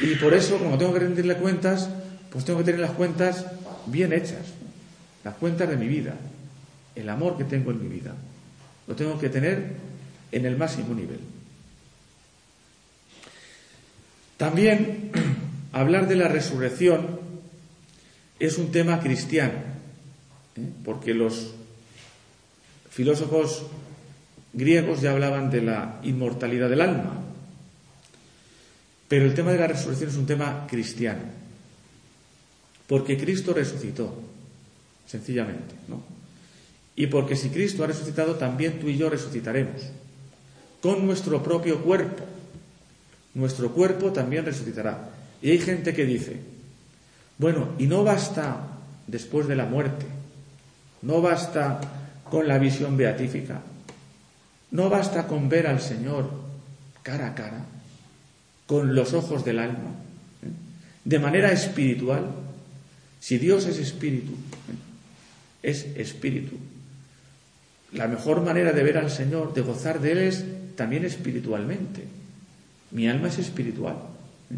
[0.00, 1.88] Y por eso, como tengo que rendirle cuentas,
[2.30, 3.46] pues tengo que tener las cuentas
[3.86, 4.52] bien hechas.
[5.24, 6.14] Las cuentas de mi vida.
[6.94, 8.14] El amor que tengo en mi vida.
[8.86, 9.76] Lo tengo que tener
[10.32, 11.20] en el máximo nivel.
[14.36, 15.10] También
[15.72, 17.18] hablar de la resurrección
[18.38, 19.54] es un tema cristiano,
[20.56, 20.68] ¿eh?
[20.84, 21.54] porque los
[22.90, 23.64] filósofos
[24.52, 27.25] griegos ya hablaban de la inmortalidad del alma,
[29.08, 31.22] pero el tema de la resurrección es un tema cristiano,
[32.86, 34.14] porque Cristo resucitó,
[35.06, 36.02] sencillamente, ¿no?
[36.96, 39.82] Y porque si Cristo ha resucitado, también tú y yo resucitaremos,
[40.80, 42.24] con nuestro propio cuerpo.
[43.34, 45.10] Nuestro cuerpo también resucitará.
[45.42, 46.40] Y hay gente que dice,
[47.38, 48.68] bueno, y no basta
[49.06, 50.06] después de la muerte,
[51.02, 51.80] no basta
[52.30, 53.60] con la visión beatífica,
[54.70, 56.30] no basta con ver al Señor
[57.02, 57.66] cara a cara,
[58.66, 59.94] con los ojos del alma,
[60.42, 60.50] ¿eh?
[61.04, 62.26] de manera espiritual.
[63.20, 65.70] Si Dios es espíritu, ¿eh?
[65.70, 66.56] es espíritu.
[67.92, 70.44] La mejor manera de ver al Señor, de gozar de Él, es
[70.76, 72.04] también espiritualmente.
[72.90, 73.96] Mi alma es espiritual.
[74.50, 74.56] ¿eh?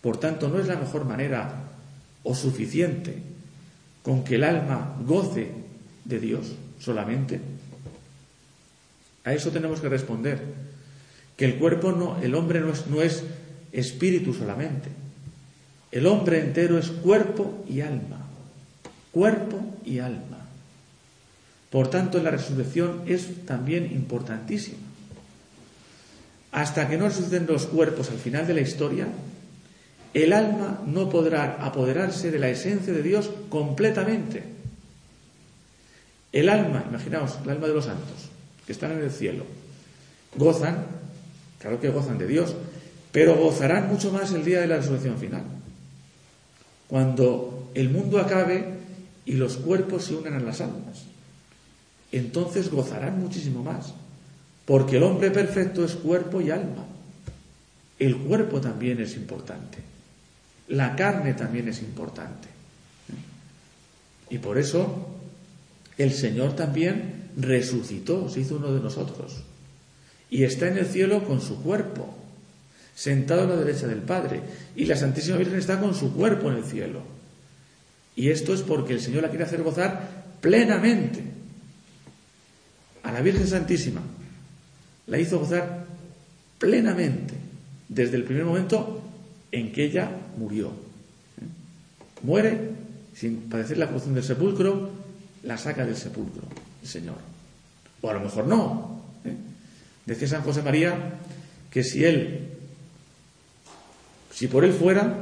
[0.00, 1.70] Por tanto, no es la mejor manera
[2.22, 3.16] o suficiente
[4.02, 5.50] con que el alma goce
[6.04, 7.40] de Dios solamente?
[9.24, 10.42] A eso tenemos que responder,
[11.40, 13.24] que el cuerpo no, el hombre no es, no es
[13.72, 14.90] espíritu solamente.
[15.90, 18.26] El hombre entero es cuerpo y alma.
[19.10, 20.36] Cuerpo y alma.
[21.70, 24.76] Por tanto, la resurrección es también importantísima.
[26.52, 29.08] Hasta que no resuciten los cuerpos al final de la historia,
[30.12, 34.44] el alma no podrá apoderarse de la esencia de Dios completamente.
[36.32, 38.28] El alma, imaginaos, el alma de los santos,
[38.66, 39.46] que están en el cielo,
[40.36, 40.99] gozan,
[41.60, 42.56] claro que gozan de Dios,
[43.12, 45.44] pero gozarán mucho más el día de la resurrección final.
[46.88, 48.64] Cuando el mundo acabe
[49.24, 51.04] y los cuerpos se unan a las almas,
[52.10, 53.94] entonces gozarán muchísimo más,
[54.64, 56.86] porque el hombre perfecto es cuerpo y alma.
[57.98, 59.78] El cuerpo también es importante.
[60.68, 62.48] La carne también es importante.
[64.30, 65.08] Y por eso
[65.98, 69.42] el Señor también resucitó, se hizo uno de nosotros.
[70.30, 72.14] Y está en el cielo con su cuerpo,
[72.94, 74.40] sentado a la derecha del Padre.
[74.76, 77.02] Y la Santísima Virgen está con su cuerpo en el cielo.
[78.16, 81.22] Y esto es porque el Señor la quiere hacer gozar plenamente.
[83.02, 84.02] A la Virgen Santísima
[85.06, 85.86] la hizo gozar
[86.58, 87.34] plenamente,
[87.88, 89.02] desde el primer momento
[89.50, 90.70] en que ella murió.
[92.22, 92.70] Muere
[93.14, 94.90] sin padecer la cruz del sepulcro,
[95.42, 96.44] la saca del sepulcro
[96.82, 97.16] el Señor.
[98.00, 98.99] O a lo mejor no.
[100.10, 100.14] ¿Eh?
[100.14, 101.14] Decía San José María
[101.70, 102.48] que si él,
[104.32, 105.16] si por él fuera,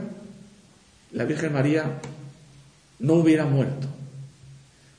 [1.12, 2.00] la Virgen María
[2.98, 3.86] no hubiera muerto.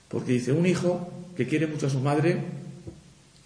[0.08, 2.44] Porque dice, un hijo que quiere mucho a su madre,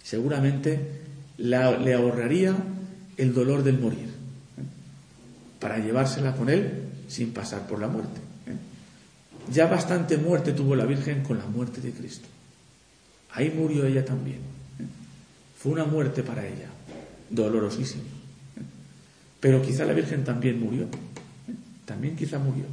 [0.02, 1.02] seguramente
[1.38, 2.54] le ahorraría
[3.16, 4.08] el dolor del morir
[5.60, 8.20] para llevársela con él sin pasar por la muerte.
[8.46, 8.56] ¿eh?
[9.52, 12.28] Ya bastante muerte tuvo la Virgen con la muerte de Cristo.
[13.32, 14.40] Ahí murió ella también.
[15.64, 16.68] Fue una muerte para ella,
[17.30, 18.02] dolorosísima.
[19.40, 20.86] Pero quizá la Virgen también murió.
[21.86, 22.64] también quizá murió.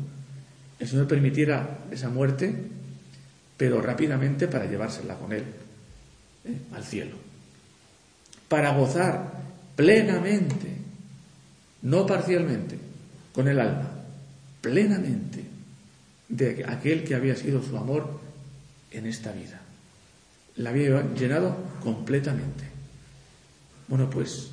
[0.77, 2.53] El Señor permitiera esa muerte,
[3.55, 5.45] pero rápidamente para llevársela con Él
[6.43, 6.57] ¿eh?
[6.73, 7.15] al cielo.
[8.49, 9.39] Para gozar
[9.77, 10.75] plenamente,
[11.83, 12.77] no parcialmente,
[13.31, 13.89] con el alma,
[14.59, 15.45] plenamente
[16.27, 18.19] de aquel que había sido su amor
[18.91, 19.61] en esta vida.
[20.57, 22.70] La había llenado completamente.
[23.91, 24.51] Bueno, pues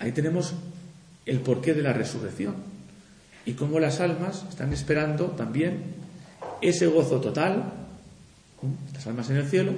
[0.00, 0.52] ahí tenemos
[1.26, 2.56] el porqué de la resurrección
[3.44, 5.94] y cómo las almas están esperando también
[6.60, 7.72] ese gozo total,
[8.92, 9.74] las almas en el cielo,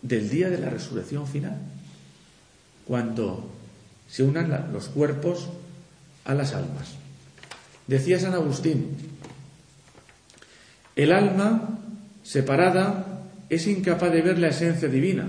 [0.00, 1.56] del día de la resurrección final,
[2.86, 3.50] cuando
[4.08, 5.48] se unan los cuerpos
[6.26, 6.94] a las almas.
[7.88, 8.96] Decía San Agustín,
[10.94, 11.80] el alma
[12.22, 15.26] separada es incapaz de ver la esencia divina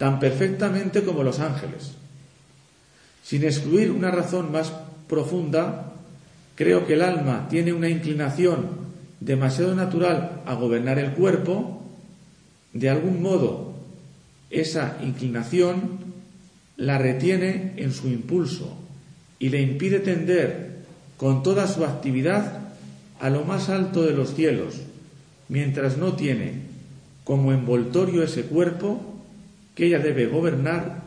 [0.00, 1.92] tan perfectamente como los ángeles.
[3.22, 4.72] Sin excluir una razón más
[5.06, 5.92] profunda,
[6.54, 8.66] creo que el alma tiene una inclinación
[9.20, 11.82] demasiado natural a gobernar el cuerpo,
[12.72, 13.74] de algún modo
[14.48, 15.98] esa inclinación
[16.78, 18.74] la retiene en su impulso
[19.38, 20.78] y le impide tender
[21.18, 22.60] con toda su actividad
[23.20, 24.76] a lo más alto de los cielos,
[25.50, 26.54] mientras no tiene
[27.22, 29.09] como envoltorio ese cuerpo
[29.74, 31.02] que ella debe gobernar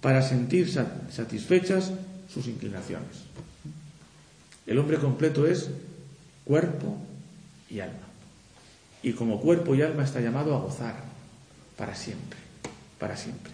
[0.00, 1.92] para sentir satisfechas
[2.32, 3.26] sus inclinaciones.
[4.66, 5.70] El hombre completo es
[6.44, 6.96] cuerpo
[7.70, 8.06] y alma.
[9.02, 10.96] Y como cuerpo y alma está llamado a gozar
[11.76, 12.38] para siempre,
[12.98, 13.52] para siempre.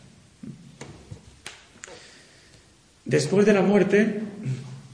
[3.04, 4.22] Después de la muerte,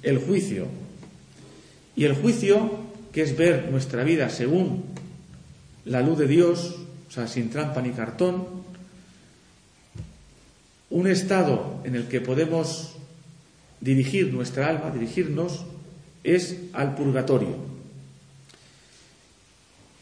[0.03, 0.67] el juicio.
[1.95, 2.71] Y el juicio,
[3.13, 4.85] que es ver nuestra vida según
[5.85, 6.77] la luz de Dios,
[7.09, 8.47] o sea, sin trampa ni cartón,
[10.91, 12.97] un estado en el que podemos
[13.81, 15.65] dirigir nuestra alma, dirigirnos,
[16.25, 17.57] es al purgatorio.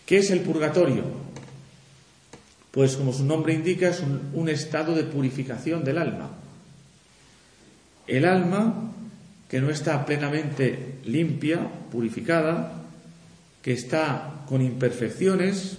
[0.07, 1.03] ¿Qué es el purgatorio?
[2.71, 6.31] Pues como su nombre indica, es un, estado de purificación del alma.
[8.07, 8.93] El alma
[9.49, 12.85] que no está plenamente limpia, purificada,
[13.63, 15.79] que está con imperfecciones,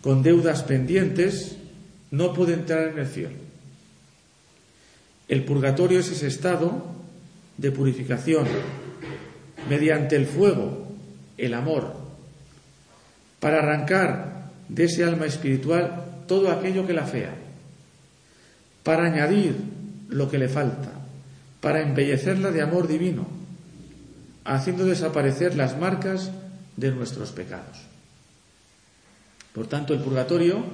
[0.00, 1.56] con deudas pendientes,
[2.10, 3.43] no puede entrar en el cielo.
[5.28, 6.84] El purgatorio es ese estado
[7.56, 8.46] de purificación
[9.68, 10.88] mediante el fuego,
[11.38, 11.94] el amor,
[13.40, 17.34] para arrancar de ese alma espiritual todo aquello que la fea,
[18.82, 19.56] para añadir
[20.08, 20.90] lo que le falta,
[21.60, 23.26] para embellecerla de amor divino,
[24.44, 26.30] haciendo desaparecer las marcas
[26.76, 27.78] de nuestros pecados.
[29.54, 30.64] Por tanto, el purgatorio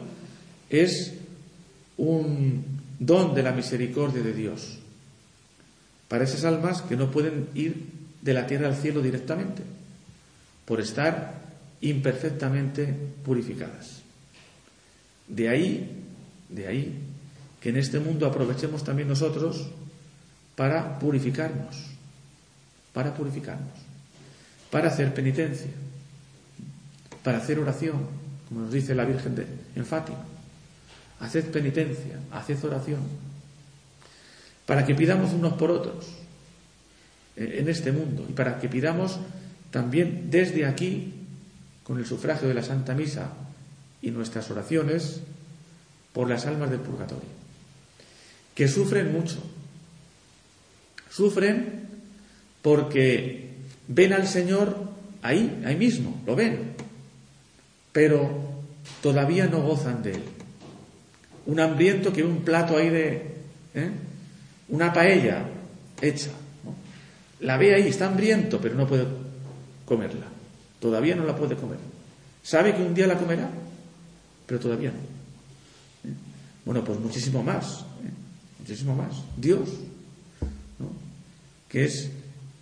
[0.70, 1.14] es
[1.98, 4.78] un don de la misericordia de Dios
[6.06, 7.86] para esas almas que no pueden ir
[8.20, 9.62] de la tierra al cielo directamente
[10.66, 11.40] por estar
[11.80, 14.02] imperfectamente purificadas.
[15.26, 16.04] De ahí,
[16.50, 16.98] de ahí
[17.60, 19.68] que en este mundo aprovechemos también nosotros
[20.54, 21.86] para purificarnos,
[22.92, 23.78] para purificarnos,
[24.70, 25.70] para hacer penitencia,
[27.24, 28.06] para hacer oración,
[28.48, 30.29] como nos dice la Virgen de, en Fátima
[31.20, 33.00] haced penitencia, haced oración,
[34.66, 36.06] para que pidamos unos por otros
[37.37, 39.18] eh, en este mundo y para que pidamos
[39.70, 41.14] también desde aquí,
[41.85, 43.33] con el sufragio de la Santa Misa
[44.02, 45.20] y nuestras oraciones,
[46.12, 47.28] por las almas del purgatorio,
[48.54, 49.38] que sufren mucho.
[51.11, 51.88] Sufren
[52.62, 53.50] porque
[53.87, 54.76] ven al Señor
[55.22, 56.72] ahí, ahí mismo, lo ven,
[57.92, 58.62] pero
[59.02, 60.22] todavía no gozan de Él
[61.46, 63.35] un hambriento que un plato ahí de.
[63.74, 63.90] ¿eh?
[64.68, 65.44] Una paella
[66.00, 66.31] hecha.
[67.40, 69.07] La ve ahí, está hambriento, pero no puede
[69.85, 70.26] comerla.
[70.79, 71.79] Todavía no la puede comer.
[72.42, 73.48] Sabe que un día la comerá,
[74.46, 76.11] pero todavía no.
[76.11, 76.14] ¿Eh?
[76.64, 77.80] Bueno, pues muchísimo más.
[78.05, 78.11] ¿eh?
[78.59, 79.22] Muchísimo más.
[79.36, 79.68] Dios,
[81.68, 82.11] que es,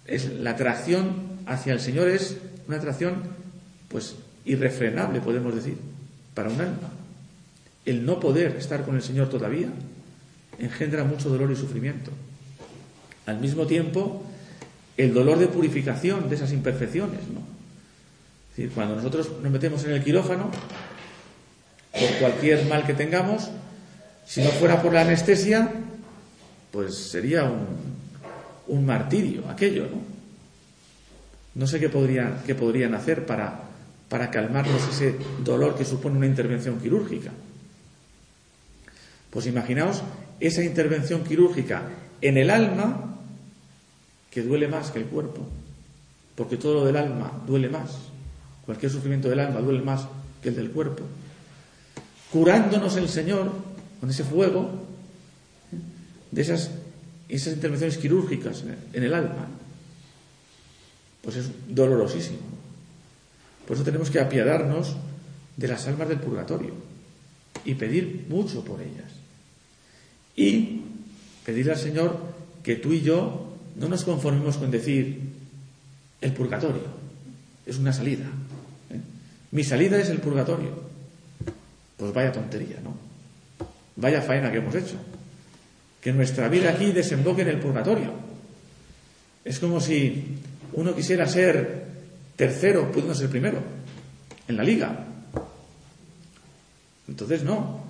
[0.06, 2.36] es la atracción hacia el Señor, es
[2.68, 3.22] una atracción,
[3.88, 4.14] pues,
[4.44, 5.76] irrefrenable, podemos decir,
[6.34, 6.90] para un alma
[7.88, 9.68] el no poder estar con el Señor todavía
[10.58, 12.10] engendra mucho dolor y sufrimiento.
[13.26, 14.24] Al mismo tiempo,
[14.96, 17.46] el dolor de purificación de esas imperfecciones, ¿no?
[18.74, 20.50] Cuando nosotros nos metemos en el quirófano,
[21.92, 23.50] por cualquier mal que tengamos,
[24.26, 25.70] si no fuera por la anestesia,
[26.72, 27.44] pues sería
[28.66, 30.02] un, martirio aquello, ¿no?
[31.54, 33.62] No sé qué podrían, podrían hacer para,
[34.08, 35.14] para calmarnos ese
[35.44, 37.30] dolor que supone una intervención quirúrgica.
[39.38, 40.02] Pues imaginaos
[40.40, 41.82] esa intervención quirúrgica
[42.20, 43.20] en el alma
[44.32, 45.46] que duele más que el cuerpo.
[46.34, 47.98] porque todo lo del alma duele más.
[48.66, 50.08] Cualquier sufrimiento del alma duele más
[50.42, 51.04] que el del cuerpo.
[52.32, 53.52] Curándonos el Señor
[54.00, 54.72] con ese fuego
[56.32, 56.72] de esas,
[57.28, 59.46] esas intervenciones quirúrgicas en el alma,
[61.22, 62.40] pues es dolorosísimo.
[63.68, 64.96] Por eso tenemos que apiadarnos
[65.56, 66.72] de las almas del purgatorio
[67.64, 69.07] y pedir mucho por ellas.
[70.38, 70.82] Y
[71.44, 72.16] pedirle al Señor
[72.62, 75.18] que tú y yo no nos conformemos con decir
[76.20, 76.84] el purgatorio.
[77.66, 78.26] Es una salida.
[78.90, 79.00] ¿eh?
[79.50, 80.80] Mi salida es el purgatorio.
[81.96, 82.94] Pues vaya tontería, ¿no?
[83.96, 84.94] Vaya faena que hemos hecho.
[86.00, 88.12] Que nuestra vida aquí desemboque en el purgatorio.
[89.44, 90.38] Es como si
[90.74, 91.84] uno quisiera ser
[92.36, 93.58] tercero, pudiendo ser primero,
[94.46, 95.04] en la liga.
[97.08, 97.82] Entonces no.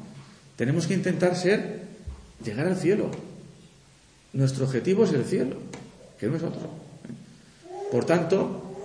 [0.57, 1.88] Tenemos que intentar ser,
[2.45, 3.11] llegar al cielo.
[4.33, 5.57] Nuestro objetivo es el cielo,
[6.19, 6.71] que no es otro.
[7.91, 8.77] Por tanto,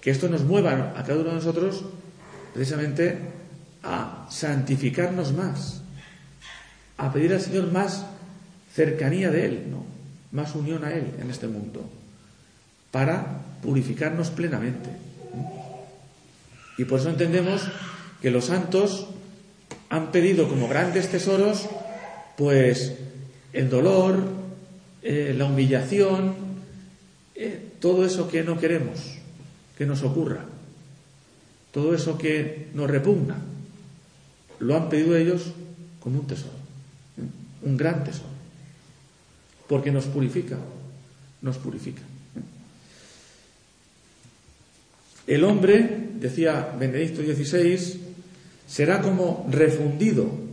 [0.00, 1.84] que esto nos mueva a cada uno de nosotros
[2.54, 3.18] precisamente
[3.82, 5.82] a santificarnos más,
[6.96, 8.04] a pedir al Señor más
[8.74, 9.84] cercanía de Él, ¿no?
[10.32, 11.88] más unión a Él en este mundo,
[12.90, 14.90] para purificarnos plenamente.
[16.76, 17.62] Y por eso entendemos
[18.22, 19.08] que los santos
[19.90, 21.68] han pedido como grandes tesoros,
[22.38, 22.94] pues
[23.52, 24.22] el dolor,
[25.02, 26.34] eh, la humillación,
[27.34, 29.18] eh, todo eso que no queremos
[29.76, 30.44] que nos ocurra,
[31.72, 33.36] todo eso que nos repugna,
[34.60, 35.52] lo han pedido ellos
[35.98, 36.52] como un tesoro,
[37.62, 38.28] un gran tesoro,
[39.68, 40.58] porque nos purifica,
[41.42, 42.02] nos purifica.
[45.26, 48.00] El hombre, decía Benedicto XVI,
[48.66, 50.47] será como refundido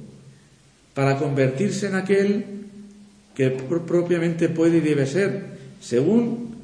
[0.95, 2.45] para convertirse en aquel
[3.35, 6.55] que propiamente puede y debe ser, según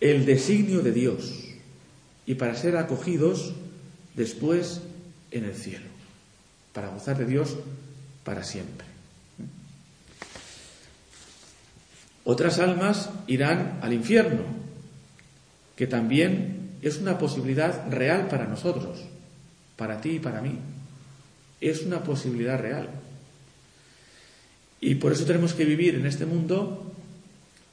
[0.00, 1.44] el designio de Dios,
[2.26, 3.54] y para ser acogidos
[4.16, 4.80] después
[5.30, 5.86] en el cielo,
[6.72, 7.56] para gozar de Dios
[8.24, 8.86] para siempre.
[12.24, 14.42] Otras almas irán al infierno,
[15.76, 19.04] que también es una posibilidad real para nosotros,
[19.76, 20.58] para ti y para mí.
[21.60, 22.88] Es una posibilidad real.
[24.80, 26.92] Y por eso tenemos que vivir en este mundo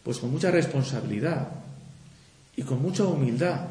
[0.04, 1.48] pues con mucha responsabilidad
[2.56, 3.62] y con mucha humildad,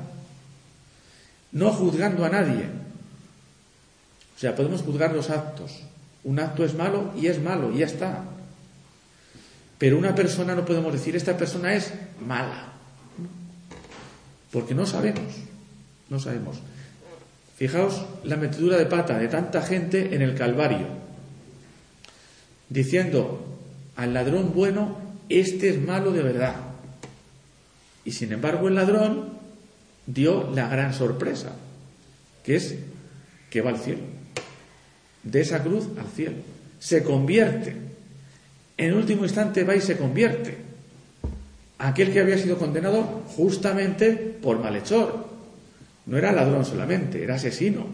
[1.53, 2.64] no juzgando a nadie.
[4.37, 5.85] O sea, podemos juzgar los actos.
[6.24, 8.24] Un acto es malo y es malo y ya está.
[9.78, 11.93] Pero una persona no podemos decir, esta persona es
[12.26, 12.72] mala.
[14.51, 15.35] Porque no sabemos,
[16.11, 16.59] no sabemos.
[17.57, 20.89] Fijaos la metedura de pata de tanta gente en el Calvario,
[22.74, 23.46] diciendo
[23.94, 24.98] al ladrón bueno,
[25.28, 26.56] este es malo de verdad.
[28.04, 29.28] Y sin embargo el ladrón
[30.06, 31.54] dio la gran sorpresa,
[32.42, 32.74] que es
[33.48, 34.02] que va al cielo.
[35.22, 36.36] De esa cruz al cielo.
[36.80, 37.76] Se convierte.
[38.76, 40.58] En último instante va y se convierte
[41.78, 44.12] aquel que había sido condenado justamente
[44.42, 45.28] por malhechor.
[46.06, 47.86] No era ladrón solamente, era asesino,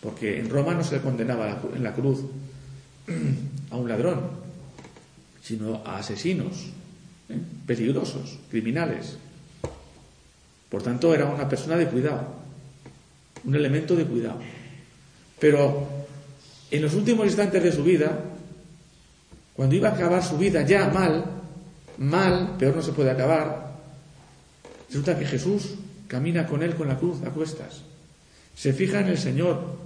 [0.00, 2.24] porque en Roma no se le condenaba en la cruz
[3.70, 4.20] a un ladrón,
[5.42, 6.66] sino a asesinos
[7.28, 7.38] ¿eh?
[7.66, 9.16] peligrosos, criminales.
[10.68, 12.28] Por tanto, era una persona de cuidado,
[13.44, 14.40] un elemento de cuidado.
[15.38, 15.88] Pero
[16.70, 18.20] en los últimos instantes de su vida,
[19.54, 21.24] cuando iba a acabar su vida ya mal,
[21.98, 23.72] mal, peor no se puede acabar.
[24.88, 25.74] Resulta que Jesús
[26.06, 27.82] camina con él con la cruz a cuestas,
[28.56, 29.78] se fija en el Señor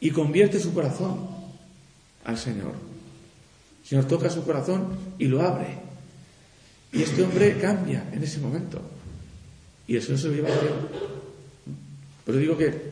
[0.00, 1.35] y convierte su corazón
[2.26, 2.72] al Señor.
[3.82, 5.78] El Señor toca su corazón y lo abre.
[6.92, 8.82] Y este hombre cambia en ese momento.
[9.86, 10.58] Y el Señor se lo lleva a
[12.24, 12.90] Por eso digo que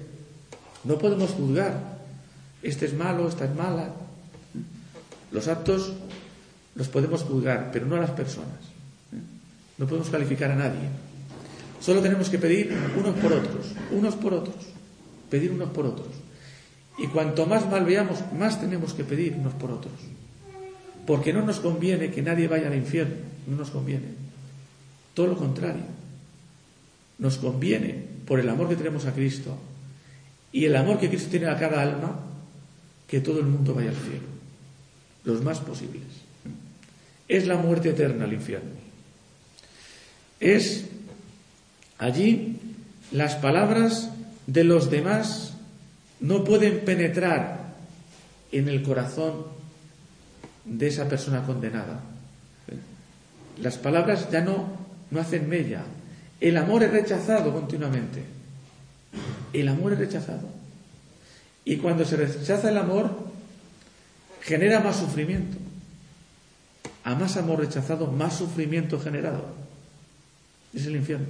[0.84, 1.98] no podemos juzgar.
[2.62, 3.92] Este es malo, esta es mala.
[5.32, 5.92] Los actos
[6.76, 8.60] los podemos juzgar, pero no a las personas.
[9.76, 10.88] No podemos calificar a nadie.
[11.80, 14.64] Solo tenemos que pedir unos por otros, unos por otros,
[15.28, 16.23] pedir unos por otros.
[16.98, 19.94] Y cuanto más mal veamos, más tenemos que pedir unos por otros.
[21.06, 23.16] Porque no nos conviene que nadie vaya al infierno,
[23.46, 24.06] no nos conviene.
[25.12, 25.82] Todo lo contrario.
[27.18, 29.56] Nos conviene, por el amor que tenemos a Cristo
[30.50, 32.20] y el amor que Cristo tiene a cada alma,
[33.06, 34.26] que todo el mundo vaya al cielo,
[35.24, 36.24] los más posibles
[37.28, 38.70] es la muerte eterna, el infierno.
[40.40, 40.84] Es
[41.98, 42.58] allí
[43.12, 44.10] las palabras
[44.46, 45.53] de los demás
[46.24, 47.74] no pueden penetrar
[48.50, 49.44] en el corazón
[50.64, 52.00] de esa persona condenada.
[53.60, 54.68] Las palabras ya no,
[55.10, 55.82] no hacen mella.
[56.40, 58.22] El amor es rechazado continuamente.
[59.52, 60.48] El amor es rechazado.
[61.62, 63.10] Y cuando se rechaza el amor,
[64.40, 65.58] genera más sufrimiento.
[67.04, 69.44] A más amor rechazado, más sufrimiento generado.
[70.72, 71.26] Es el infierno.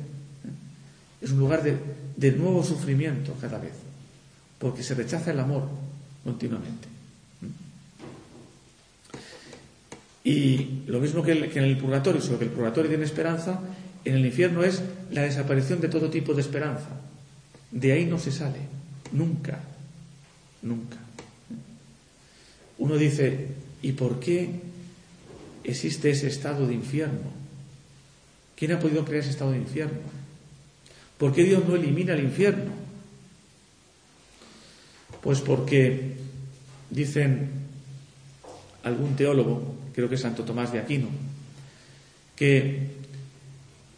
[1.20, 1.76] Es un lugar de,
[2.16, 3.72] de nuevo sufrimiento cada vez,
[4.65, 5.69] porque se rechaza el amor
[6.25, 6.89] continuamente.
[10.25, 13.61] Y lo mismo que, en el purgatorio, solo que el purgatorio tiene esperanza,
[14.07, 16.89] en el infierno es la desaparición de todo tipo de esperanza.
[17.73, 18.61] De ahí no se sale,
[19.12, 19.61] nunca,
[20.62, 20.97] nunca.
[22.79, 23.49] Uno dice,
[23.83, 24.49] ¿y por qué
[25.62, 27.35] existe ese estado de infierno?
[28.57, 29.99] ¿Quién ha podido crear ese estado de infierno?
[31.19, 32.84] ¿Por qué Dios no elimina el infierno?
[35.25, 36.16] Pues porque,
[36.91, 37.49] dicen
[38.83, 41.09] algún teólogo, creo que Santo Tomás de Aquino,
[42.37, 42.89] que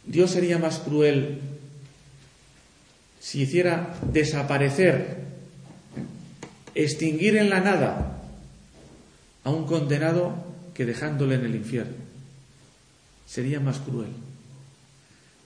[0.05, 1.41] Dios sería más cruel
[3.19, 5.17] si hiciera desaparecer,
[6.73, 8.21] extinguir en la nada
[9.43, 10.33] a un condenado
[10.73, 11.97] que dejándole en el infierno.
[13.25, 14.11] Sería más cruel.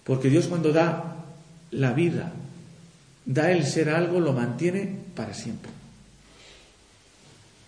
[0.03, 1.25] Porque Dios cuando da
[1.71, 2.33] la vida,
[3.25, 5.69] da el ser algo, lo mantiene para siempre.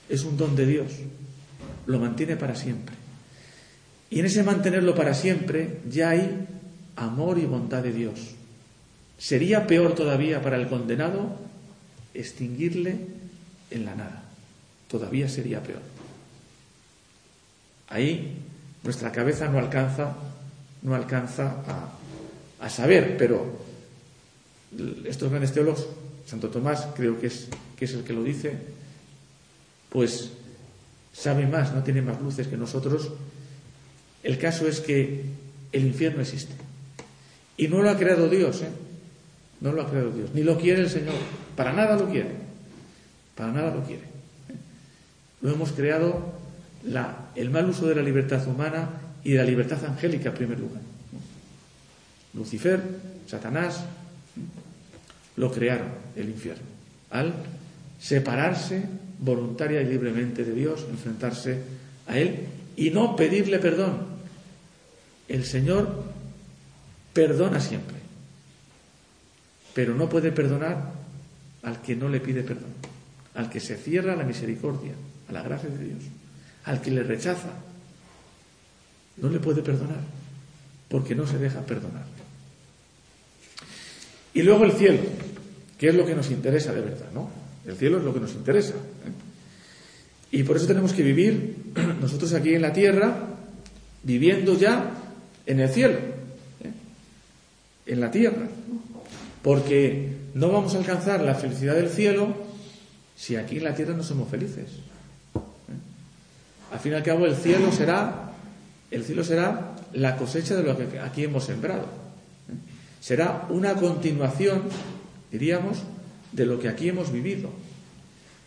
[0.09, 0.91] Es un don de Dios
[1.85, 2.95] lo mantiene para siempre.
[4.09, 6.47] Y en ese mantenerlo para siempre ya hay
[6.95, 8.19] amor y bondad de Dios.
[9.19, 11.37] Sería peor todavía para el condenado
[12.15, 12.97] extinguirle
[13.69, 14.23] en la nada.
[14.87, 15.81] Todavía sería peor.
[17.89, 18.37] Ahí
[18.81, 20.15] nuestra cabeza no alcanza,
[20.81, 23.61] no alcanza a, a saber, pero
[25.05, 25.87] estos grandes teólogos,
[26.25, 28.57] Santo Tomás creo que es, que es el que lo dice,
[29.89, 30.31] pues
[31.13, 33.11] sabe más, no tiene más luces que nosotros.
[34.23, 35.23] El caso es que
[35.71, 36.53] el infierno existe.
[37.57, 38.69] Y no lo ha creado Dios, ¿eh?
[39.61, 40.31] No lo ha creado Dios.
[40.33, 41.15] Ni lo quiere el Señor.
[41.55, 42.31] Para nada lo quiere.
[43.35, 44.01] Para nada lo quiere.
[44.01, 44.55] ¿eh?
[45.41, 46.33] Lo hemos creado
[47.35, 48.89] el mal uso de la libertad humana
[49.23, 50.81] y de la libertad angélica en primer lugar.
[52.33, 52.81] Lucifer,
[53.27, 53.85] Satanás,
[54.35, 54.63] ¿eh?
[55.35, 56.63] Lo crearon, el infierno,
[57.09, 57.33] al
[57.99, 58.83] separarse
[59.19, 61.61] voluntaria y libremente de Dios, enfrentarse
[62.07, 64.13] a Él y no pedirle perdón.
[65.27, 66.03] El Señor
[67.13, 67.95] perdona siempre,
[69.73, 70.91] pero no puede perdonar
[71.63, 72.73] al que no le pide perdón,
[73.35, 74.93] al que se cierra a la misericordia,
[75.29, 76.03] a la gracia de Dios,
[76.65, 77.49] al que le rechaza.
[79.17, 80.01] No le puede perdonar,
[80.89, 82.12] porque no se deja perdonar.
[84.33, 84.99] Y luego el cielo,
[85.77, 87.29] que es lo que nos interesa de verdad, ¿no?
[87.65, 88.73] El cielo es lo que nos interesa.
[88.73, 89.11] ¿eh?
[90.31, 91.57] Y por eso tenemos que vivir
[92.01, 93.15] nosotros aquí en la tierra,
[94.03, 94.91] viviendo ya
[95.45, 95.97] en el cielo,
[96.63, 96.71] ¿eh?
[97.85, 98.47] en la tierra.
[99.41, 102.35] Porque no vamos a alcanzar la felicidad del cielo
[103.15, 104.69] si aquí en la tierra no somos felices.
[105.35, 105.39] ¿eh?
[106.73, 108.31] Al fin y al cabo el cielo será
[108.93, 112.02] el cielo será la cosecha de lo que aquí hemos sembrado.
[113.03, 114.61] Será una continuación,
[115.29, 115.79] diríamos,
[116.31, 117.49] de lo que aquí hemos vivido.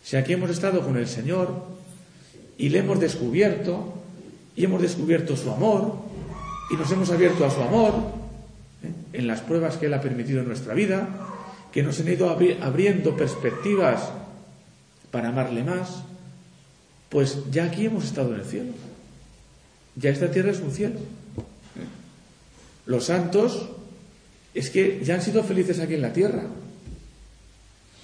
[0.03, 1.67] Si aquí hemos estado con el Señor
[2.57, 3.93] y le hemos descubierto,
[4.57, 5.97] y hemos descubierto su amor,
[6.71, 7.93] y nos hemos abierto a su amor,
[8.83, 9.19] ¿eh?
[9.19, 11.07] en las pruebas que Él ha permitido en nuestra vida,
[11.71, 14.09] que nos han ido abriendo perspectivas
[15.11, 16.03] para amarle más,
[17.11, 18.73] pues ya aquí hemos estado en el cielo.
[19.97, 20.97] Ya esta tierra es un cielo.
[20.97, 21.85] ¿eh?
[22.87, 23.69] Los santos
[24.57, 26.45] es que ya han sido felices aquí en la tierra.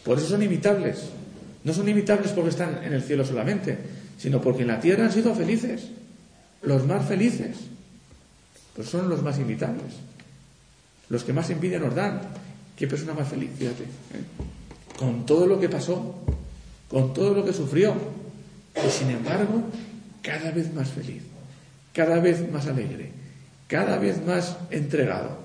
[0.05, 0.99] Por eso son imitables.
[1.65, 3.79] No son imitables porque están en el cielo solamente,
[4.19, 5.89] sino porque en la tierra han sido felices.
[6.61, 7.57] Los más felices.
[8.77, 9.95] Pues son los más imitables.
[11.09, 12.21] Los que más envidia nos dan.
[12.77, 13.85] Qué persona más feliz, fíjate.
[13.85, 14.99] ¿eh?
[14.99, 16.23] Con todo lo que pasó,
[16.89, 17.95] con todo lo que sufrió.
[18.77, 19.63] Y sin embargo,
[20.21, 21.23] cada vez más feliz,
[21.95, 23.11] cada vez más alegre,
[23.69, 25.42] cada vez más entregado.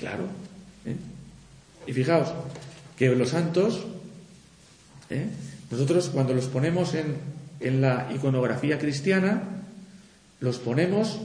[0.00, 0.24] Claro.
[0.86, 0.96] ¿eh?
[1.86, 2.32] Y fijaos,
[2.96, 3.86] que los santos,
[5.10, 5.26] ¿eh?
[5.70, 7.16] nosotros cuando los ponemos en,
[7.60, 9.42] en, la iconografía cristiana,
[10.40, 11.20] los ponemos,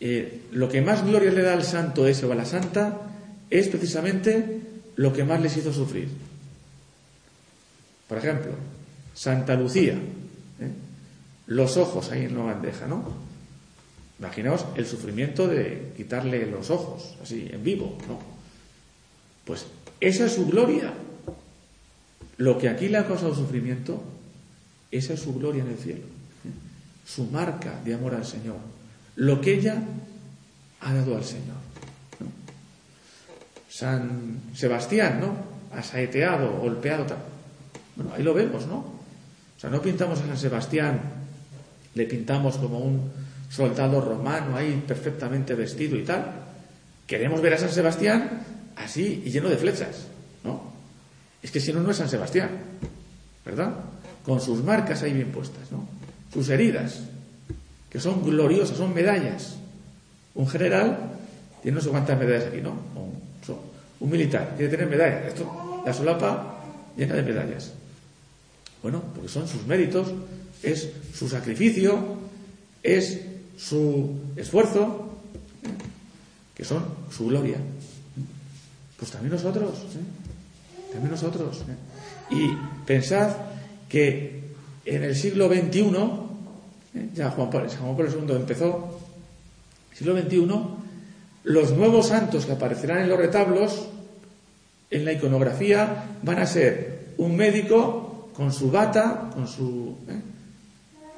[0.00, 3.02] eh, lo que más gloria le da al santo ese o a la santa
[3.50, 4.60] es precisamente
[4.96, 6.08] lo que más les hizo sufrir.
[8.08, 8.52] Por ejemplo,
[9.12, 9.98] Santa Lucía,
[11.46, 13.23] los ojos ahí en la bandeja, ¿no?
[14.18, 18.18] Imaginaos el sufrimiento de quitarle los ojos, así, en vivo, ¿no?
[19.44, 19.66] Pues
[20.00, 20.92] esa es su gloria.
[22.36, 24.02] Lo que aquí le ha causado sufrimiento,
[24.90, 26.04] esa es su gloria en el cielo.
[27.04, 28.56] Su marca de amor al Señor.
[29.16, 29.82] Lo que ella
[30.80, 31.56] ha dado al Señor.
[33.68, 35.36] San Sebastián, ¿no?
[35.76, 37.18] Asaeteado, golpeado, tal.
[37.96, 38.76] Bueno, ahí lo vemos, ¿no?
[38.76, 41.00] O sea, no pintamos a San Sebastián,
[41.94, 43.10] le pintamos como un
[43.54, 46.24] soldado romano ahí perfectamente vestido y tal.
[47.06, 48.42] Queremos ver a San Sebastián
[48.74, 50.06] así y lleno de flechas,
[50.42, 50.72] ¿no?
[51.40, 52.50] Es que si no, no es San Sebastián,
[53.44, 53.74] ¿verdad?
[54.24, 55.86] Con sus marcas ahí bien puestas, ¿no?
[56.32, 57.02] Sus heridas,
[57.88, 59.54] que son gloriosas, son medallas.
[60.34, 61.12] Un general
[61.62, 62.76] tiene no sé cuántas medallas aquí, ¿no?
[64.00, 65.26] Un, militar quiere tener medallas.
[65.26, 66.58] Esto, la solapa
[66.96, 67.72] llena de medallas.
[68.82, 70.12] Bueno, porque son sus méritos,
[70.62, 72.18] es su sacrificio,
[72.82, 75.08] es su esfuerzo,
[76.54, 77.58] que son su gloria.
[78.96, 80.92] Pues también nosotros, ¿eh?
[80.92, 81.64] también nosotros.
[81.68, 82.34] ¿eh?
[82.34, 83.36] Y pensad
[83.88, 84.44] que
[84.84, 85.80] en el siglo XXI,
[86.94, 87.08] ¿eh?
[87.14, 89.00] ya Juan Pablo, II empezó,
[89.92, 90.48] siglo XXI,
[91.44, 93.88] los nuevos santos que aparecerán en los retablos,
[94.90, 99.96] en la iconografía, van a ser un médico con su bata, con su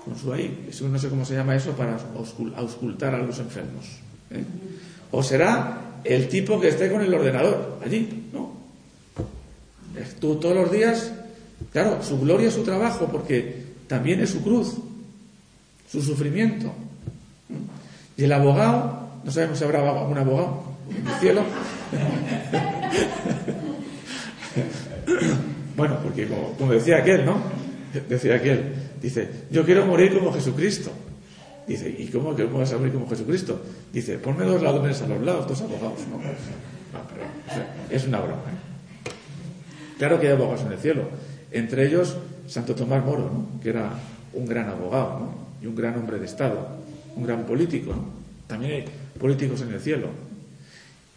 [0.07, 1.99] no sé cómo se llama eso para
[2.57, 3.87] auscultar a los enfermos.
[4.31, 4.45] ¿eh?
[5.11, 8.55] O será el tipo que esté con el ordenador allí, ¿no?
[10.21, 11.13] Tú todos los días,
[11.73, 14.75] claro, su gloria es su trabajo, porque también es su cruz,
[15.91, 16.73] su sufrimiento.
[18.17, 21.43] Y el abogado, no sabemos si habrá un abogado en el cielo.
[25.77, 26.29] bueno, porque
[26.59, 27.39] como decía aquel, ¿no?
[28.09, 30.91] Decía aquel, Dice, yo quiero morir como Jesucristo.
[31.67, 33.61] Dice, ¿y cómo, que vas a morir como Jesucristo?
[33.93, 36.01] Dice, ponme dos ladrones a los lados, dos abogados.
[36.11, 36.21] No,
[37.91, 38.43] es una broma.
[38.43, 39.11] ¿eh?
[39.99, 41.09] Claro que hay abogados en el cielo.
[41.51, 42.17] Entre ellos,
[42.47, 43.61] Santo Tomás Moro, ¿no?
[43.61, 43.91] que era
[44.35, 45.35] un gran abogado ¿no?
[45.63, 46.69] y un gran hombre de Estado,
[47.17, 47.95] un gran político.
[48.47, 48.85] También hay
[49.19, 50.09] políticos en el cielo.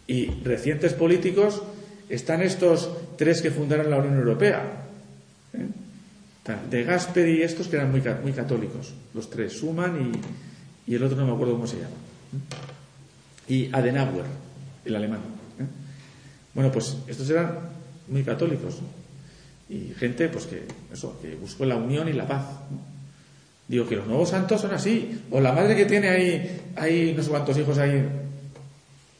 [0.06, 1.62] Y recientes políticos
[2.08, 4.62] están estos tres que fundaron la Unión Europea.
[5.52, 5.66] ¿eh?
[6.44, 10.12] De Gasper y estos que eran muy, muy católicos, los tres, Schumann
[10.86, 11.94] y, el otro no me acuerdo cómo se llama.
[13.46, 14.24] Y Adenauer,
[14.84, 15.20] el alemán.
[15.60, 15.64] ¿eh?
[16.54, 17.58] Bueno, pues estos eran
[18.08, 18.78] muy católicos
[19.68, 22.44] y gente pues que, eso, que buscó la unión y la paz.
[23.68, 27.22] Digo que los nuevos santos son así, o la madre que tiene ahí, ahí no
[27.22, 28.04] sé cuántos hijos ahí,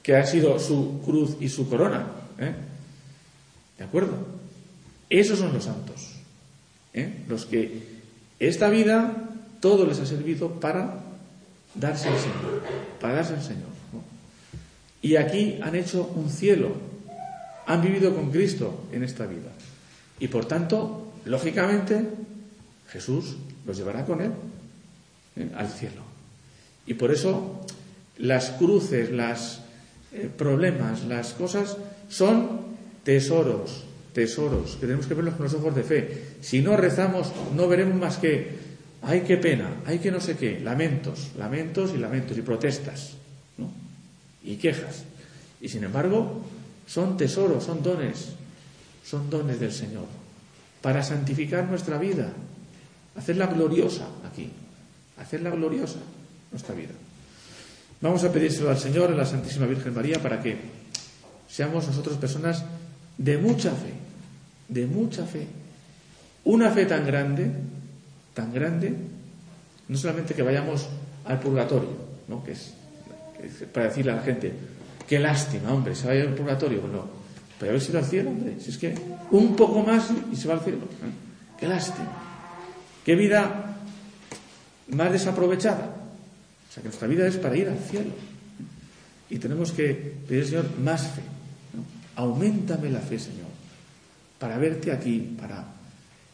[0.02, 2.04] que ha sido su cruz y su corona.
[2.38, 2.52] ¿eh?
[3.78, 4.16] ¿De acuerdo?
[5.08, 6.09] Esos son los santos.
[6.94, 7.24] ¿Eh?
[7.28, 8.00] los que
[8.38, 9.14] esta vida
[9.60, 11.00] todo les ha servido para
[11.74, 12.62] darse al Señor,
[13.00, 13.68] para darse al Señor.
[15.02, 16.72] Y aquí han hecho un cielo,
[17.66, 19.50] han vivido con Cristo en esta vida.
[20.18, 22.06] Y por tanto, lógicamente,
[22.88, 23.36] Jesús
[23.66, 24.32] los llevará con Él
[25.36, 25.48] ¿eh?
[25.56, 26.02] al cielo.
[26.86, 27.66] Y por eso
[28.18, 29.60] las cruces, los
[30.12, 31.76] eh, problemas, las cosas
[32.08, 32.60] son
[33.04, 36.24] tesoros tesoros que tenemos que verlos con los ojos de fe.
[36.40, 38.58] Si no rezamos, no veremos más que,
[39.02, 43.12] ay, qué pena, ay, que no sé qué, lamentos, lamentos y lamentos y protestas,
[43.58, 43.70] ¿no?
[44.42, 45.04] Y quejas.
[45.60, 46.42] Y sin embargo,
[46.86, 48.30] son tesoros, son dones,
[49.04, 50.06] son dones del Señor,
[50.82, 52.32] para santificar nuestra vida,
[53.16, 54.50] hacerla gloriosa aquí,
[55.18, 55.98] hacerla gloriosa
[56.50, 56.92] nuestra vida.
[58.00, 60.56] Vamos a pedírselo al Señor, a la Santísima Virgen María, para que
[61.48, 62.64] seamos nosotros personas
[63.20, 63.92] de mucha fe,
[64.68, 65.46] de mucha fe.
[66.44, 67.50] Una fe tan grande,
[68.32, 68.94] tan grande,
[69.88, 70.88] no solamente que vayamos
[71.26, 71.90] al purgatorio,
[72.28, 72.42] ¿no?
[72.42, 72.72] que, es,
[73.72, 74.52] para decirle a la gente,
[75.06, 77.04] qué lástima, hombre, se vaya al purgatorio, no,
[77.58, 78.94] pero haber sido al cielo, hombre, si es que
[79.32, 81.58] un poco más y se va al cielo, ¿eh?
[81.58, 82.08] qué lástima,
[83.04, 83.76] qué vida
[84.88, 85.96] más desaprovechada.
[86.68, 88.10] O sea, que nuestra vida es para ir al cielo.
[89.28, 91.22] Y tenemos que pedir al Señor más fe.
[92.20, 93.48] Aumentame la fe, Señor,
[94.38, 95.64] para verte aquí, para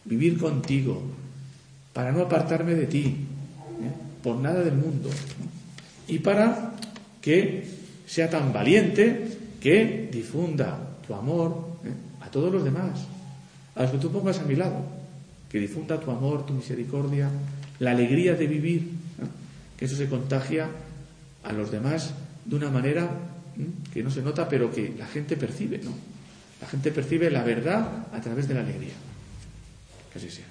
[0.05, 1.01] vivir contigo,
[1.93, 3.93] para no apartarme de ti, ¿eh?
[4.21, 5.09] por nada del mundo,
[6.09, 6.73] y para
[7.23, 7.71] que
[8.05, 10.77] sea tan valiente que difunda
[11.07, 11.95] tu amor ¿eh?
[12.21, 13.07] a todos los demás,
[13.77, 14.83] a los que tú pongas a mi lado,
[15.49, 17.31] que difunda tu amor, tu misericordia,
[17.79, 18.81] la alegría de vivir,
[19.23, 19.27] ¿eh?
[19.77, 20.69] que eso se contagia
[21.45, 22.13] a los demás
[22.45, 23.09] de una manera
[23.93, 25.93] que no se nota, pero que la gente percibe, ¿no?
[26.61, 28.95] La gente percibe la verdad a través de la alegría.
[30.13, 30.47] Que así sea.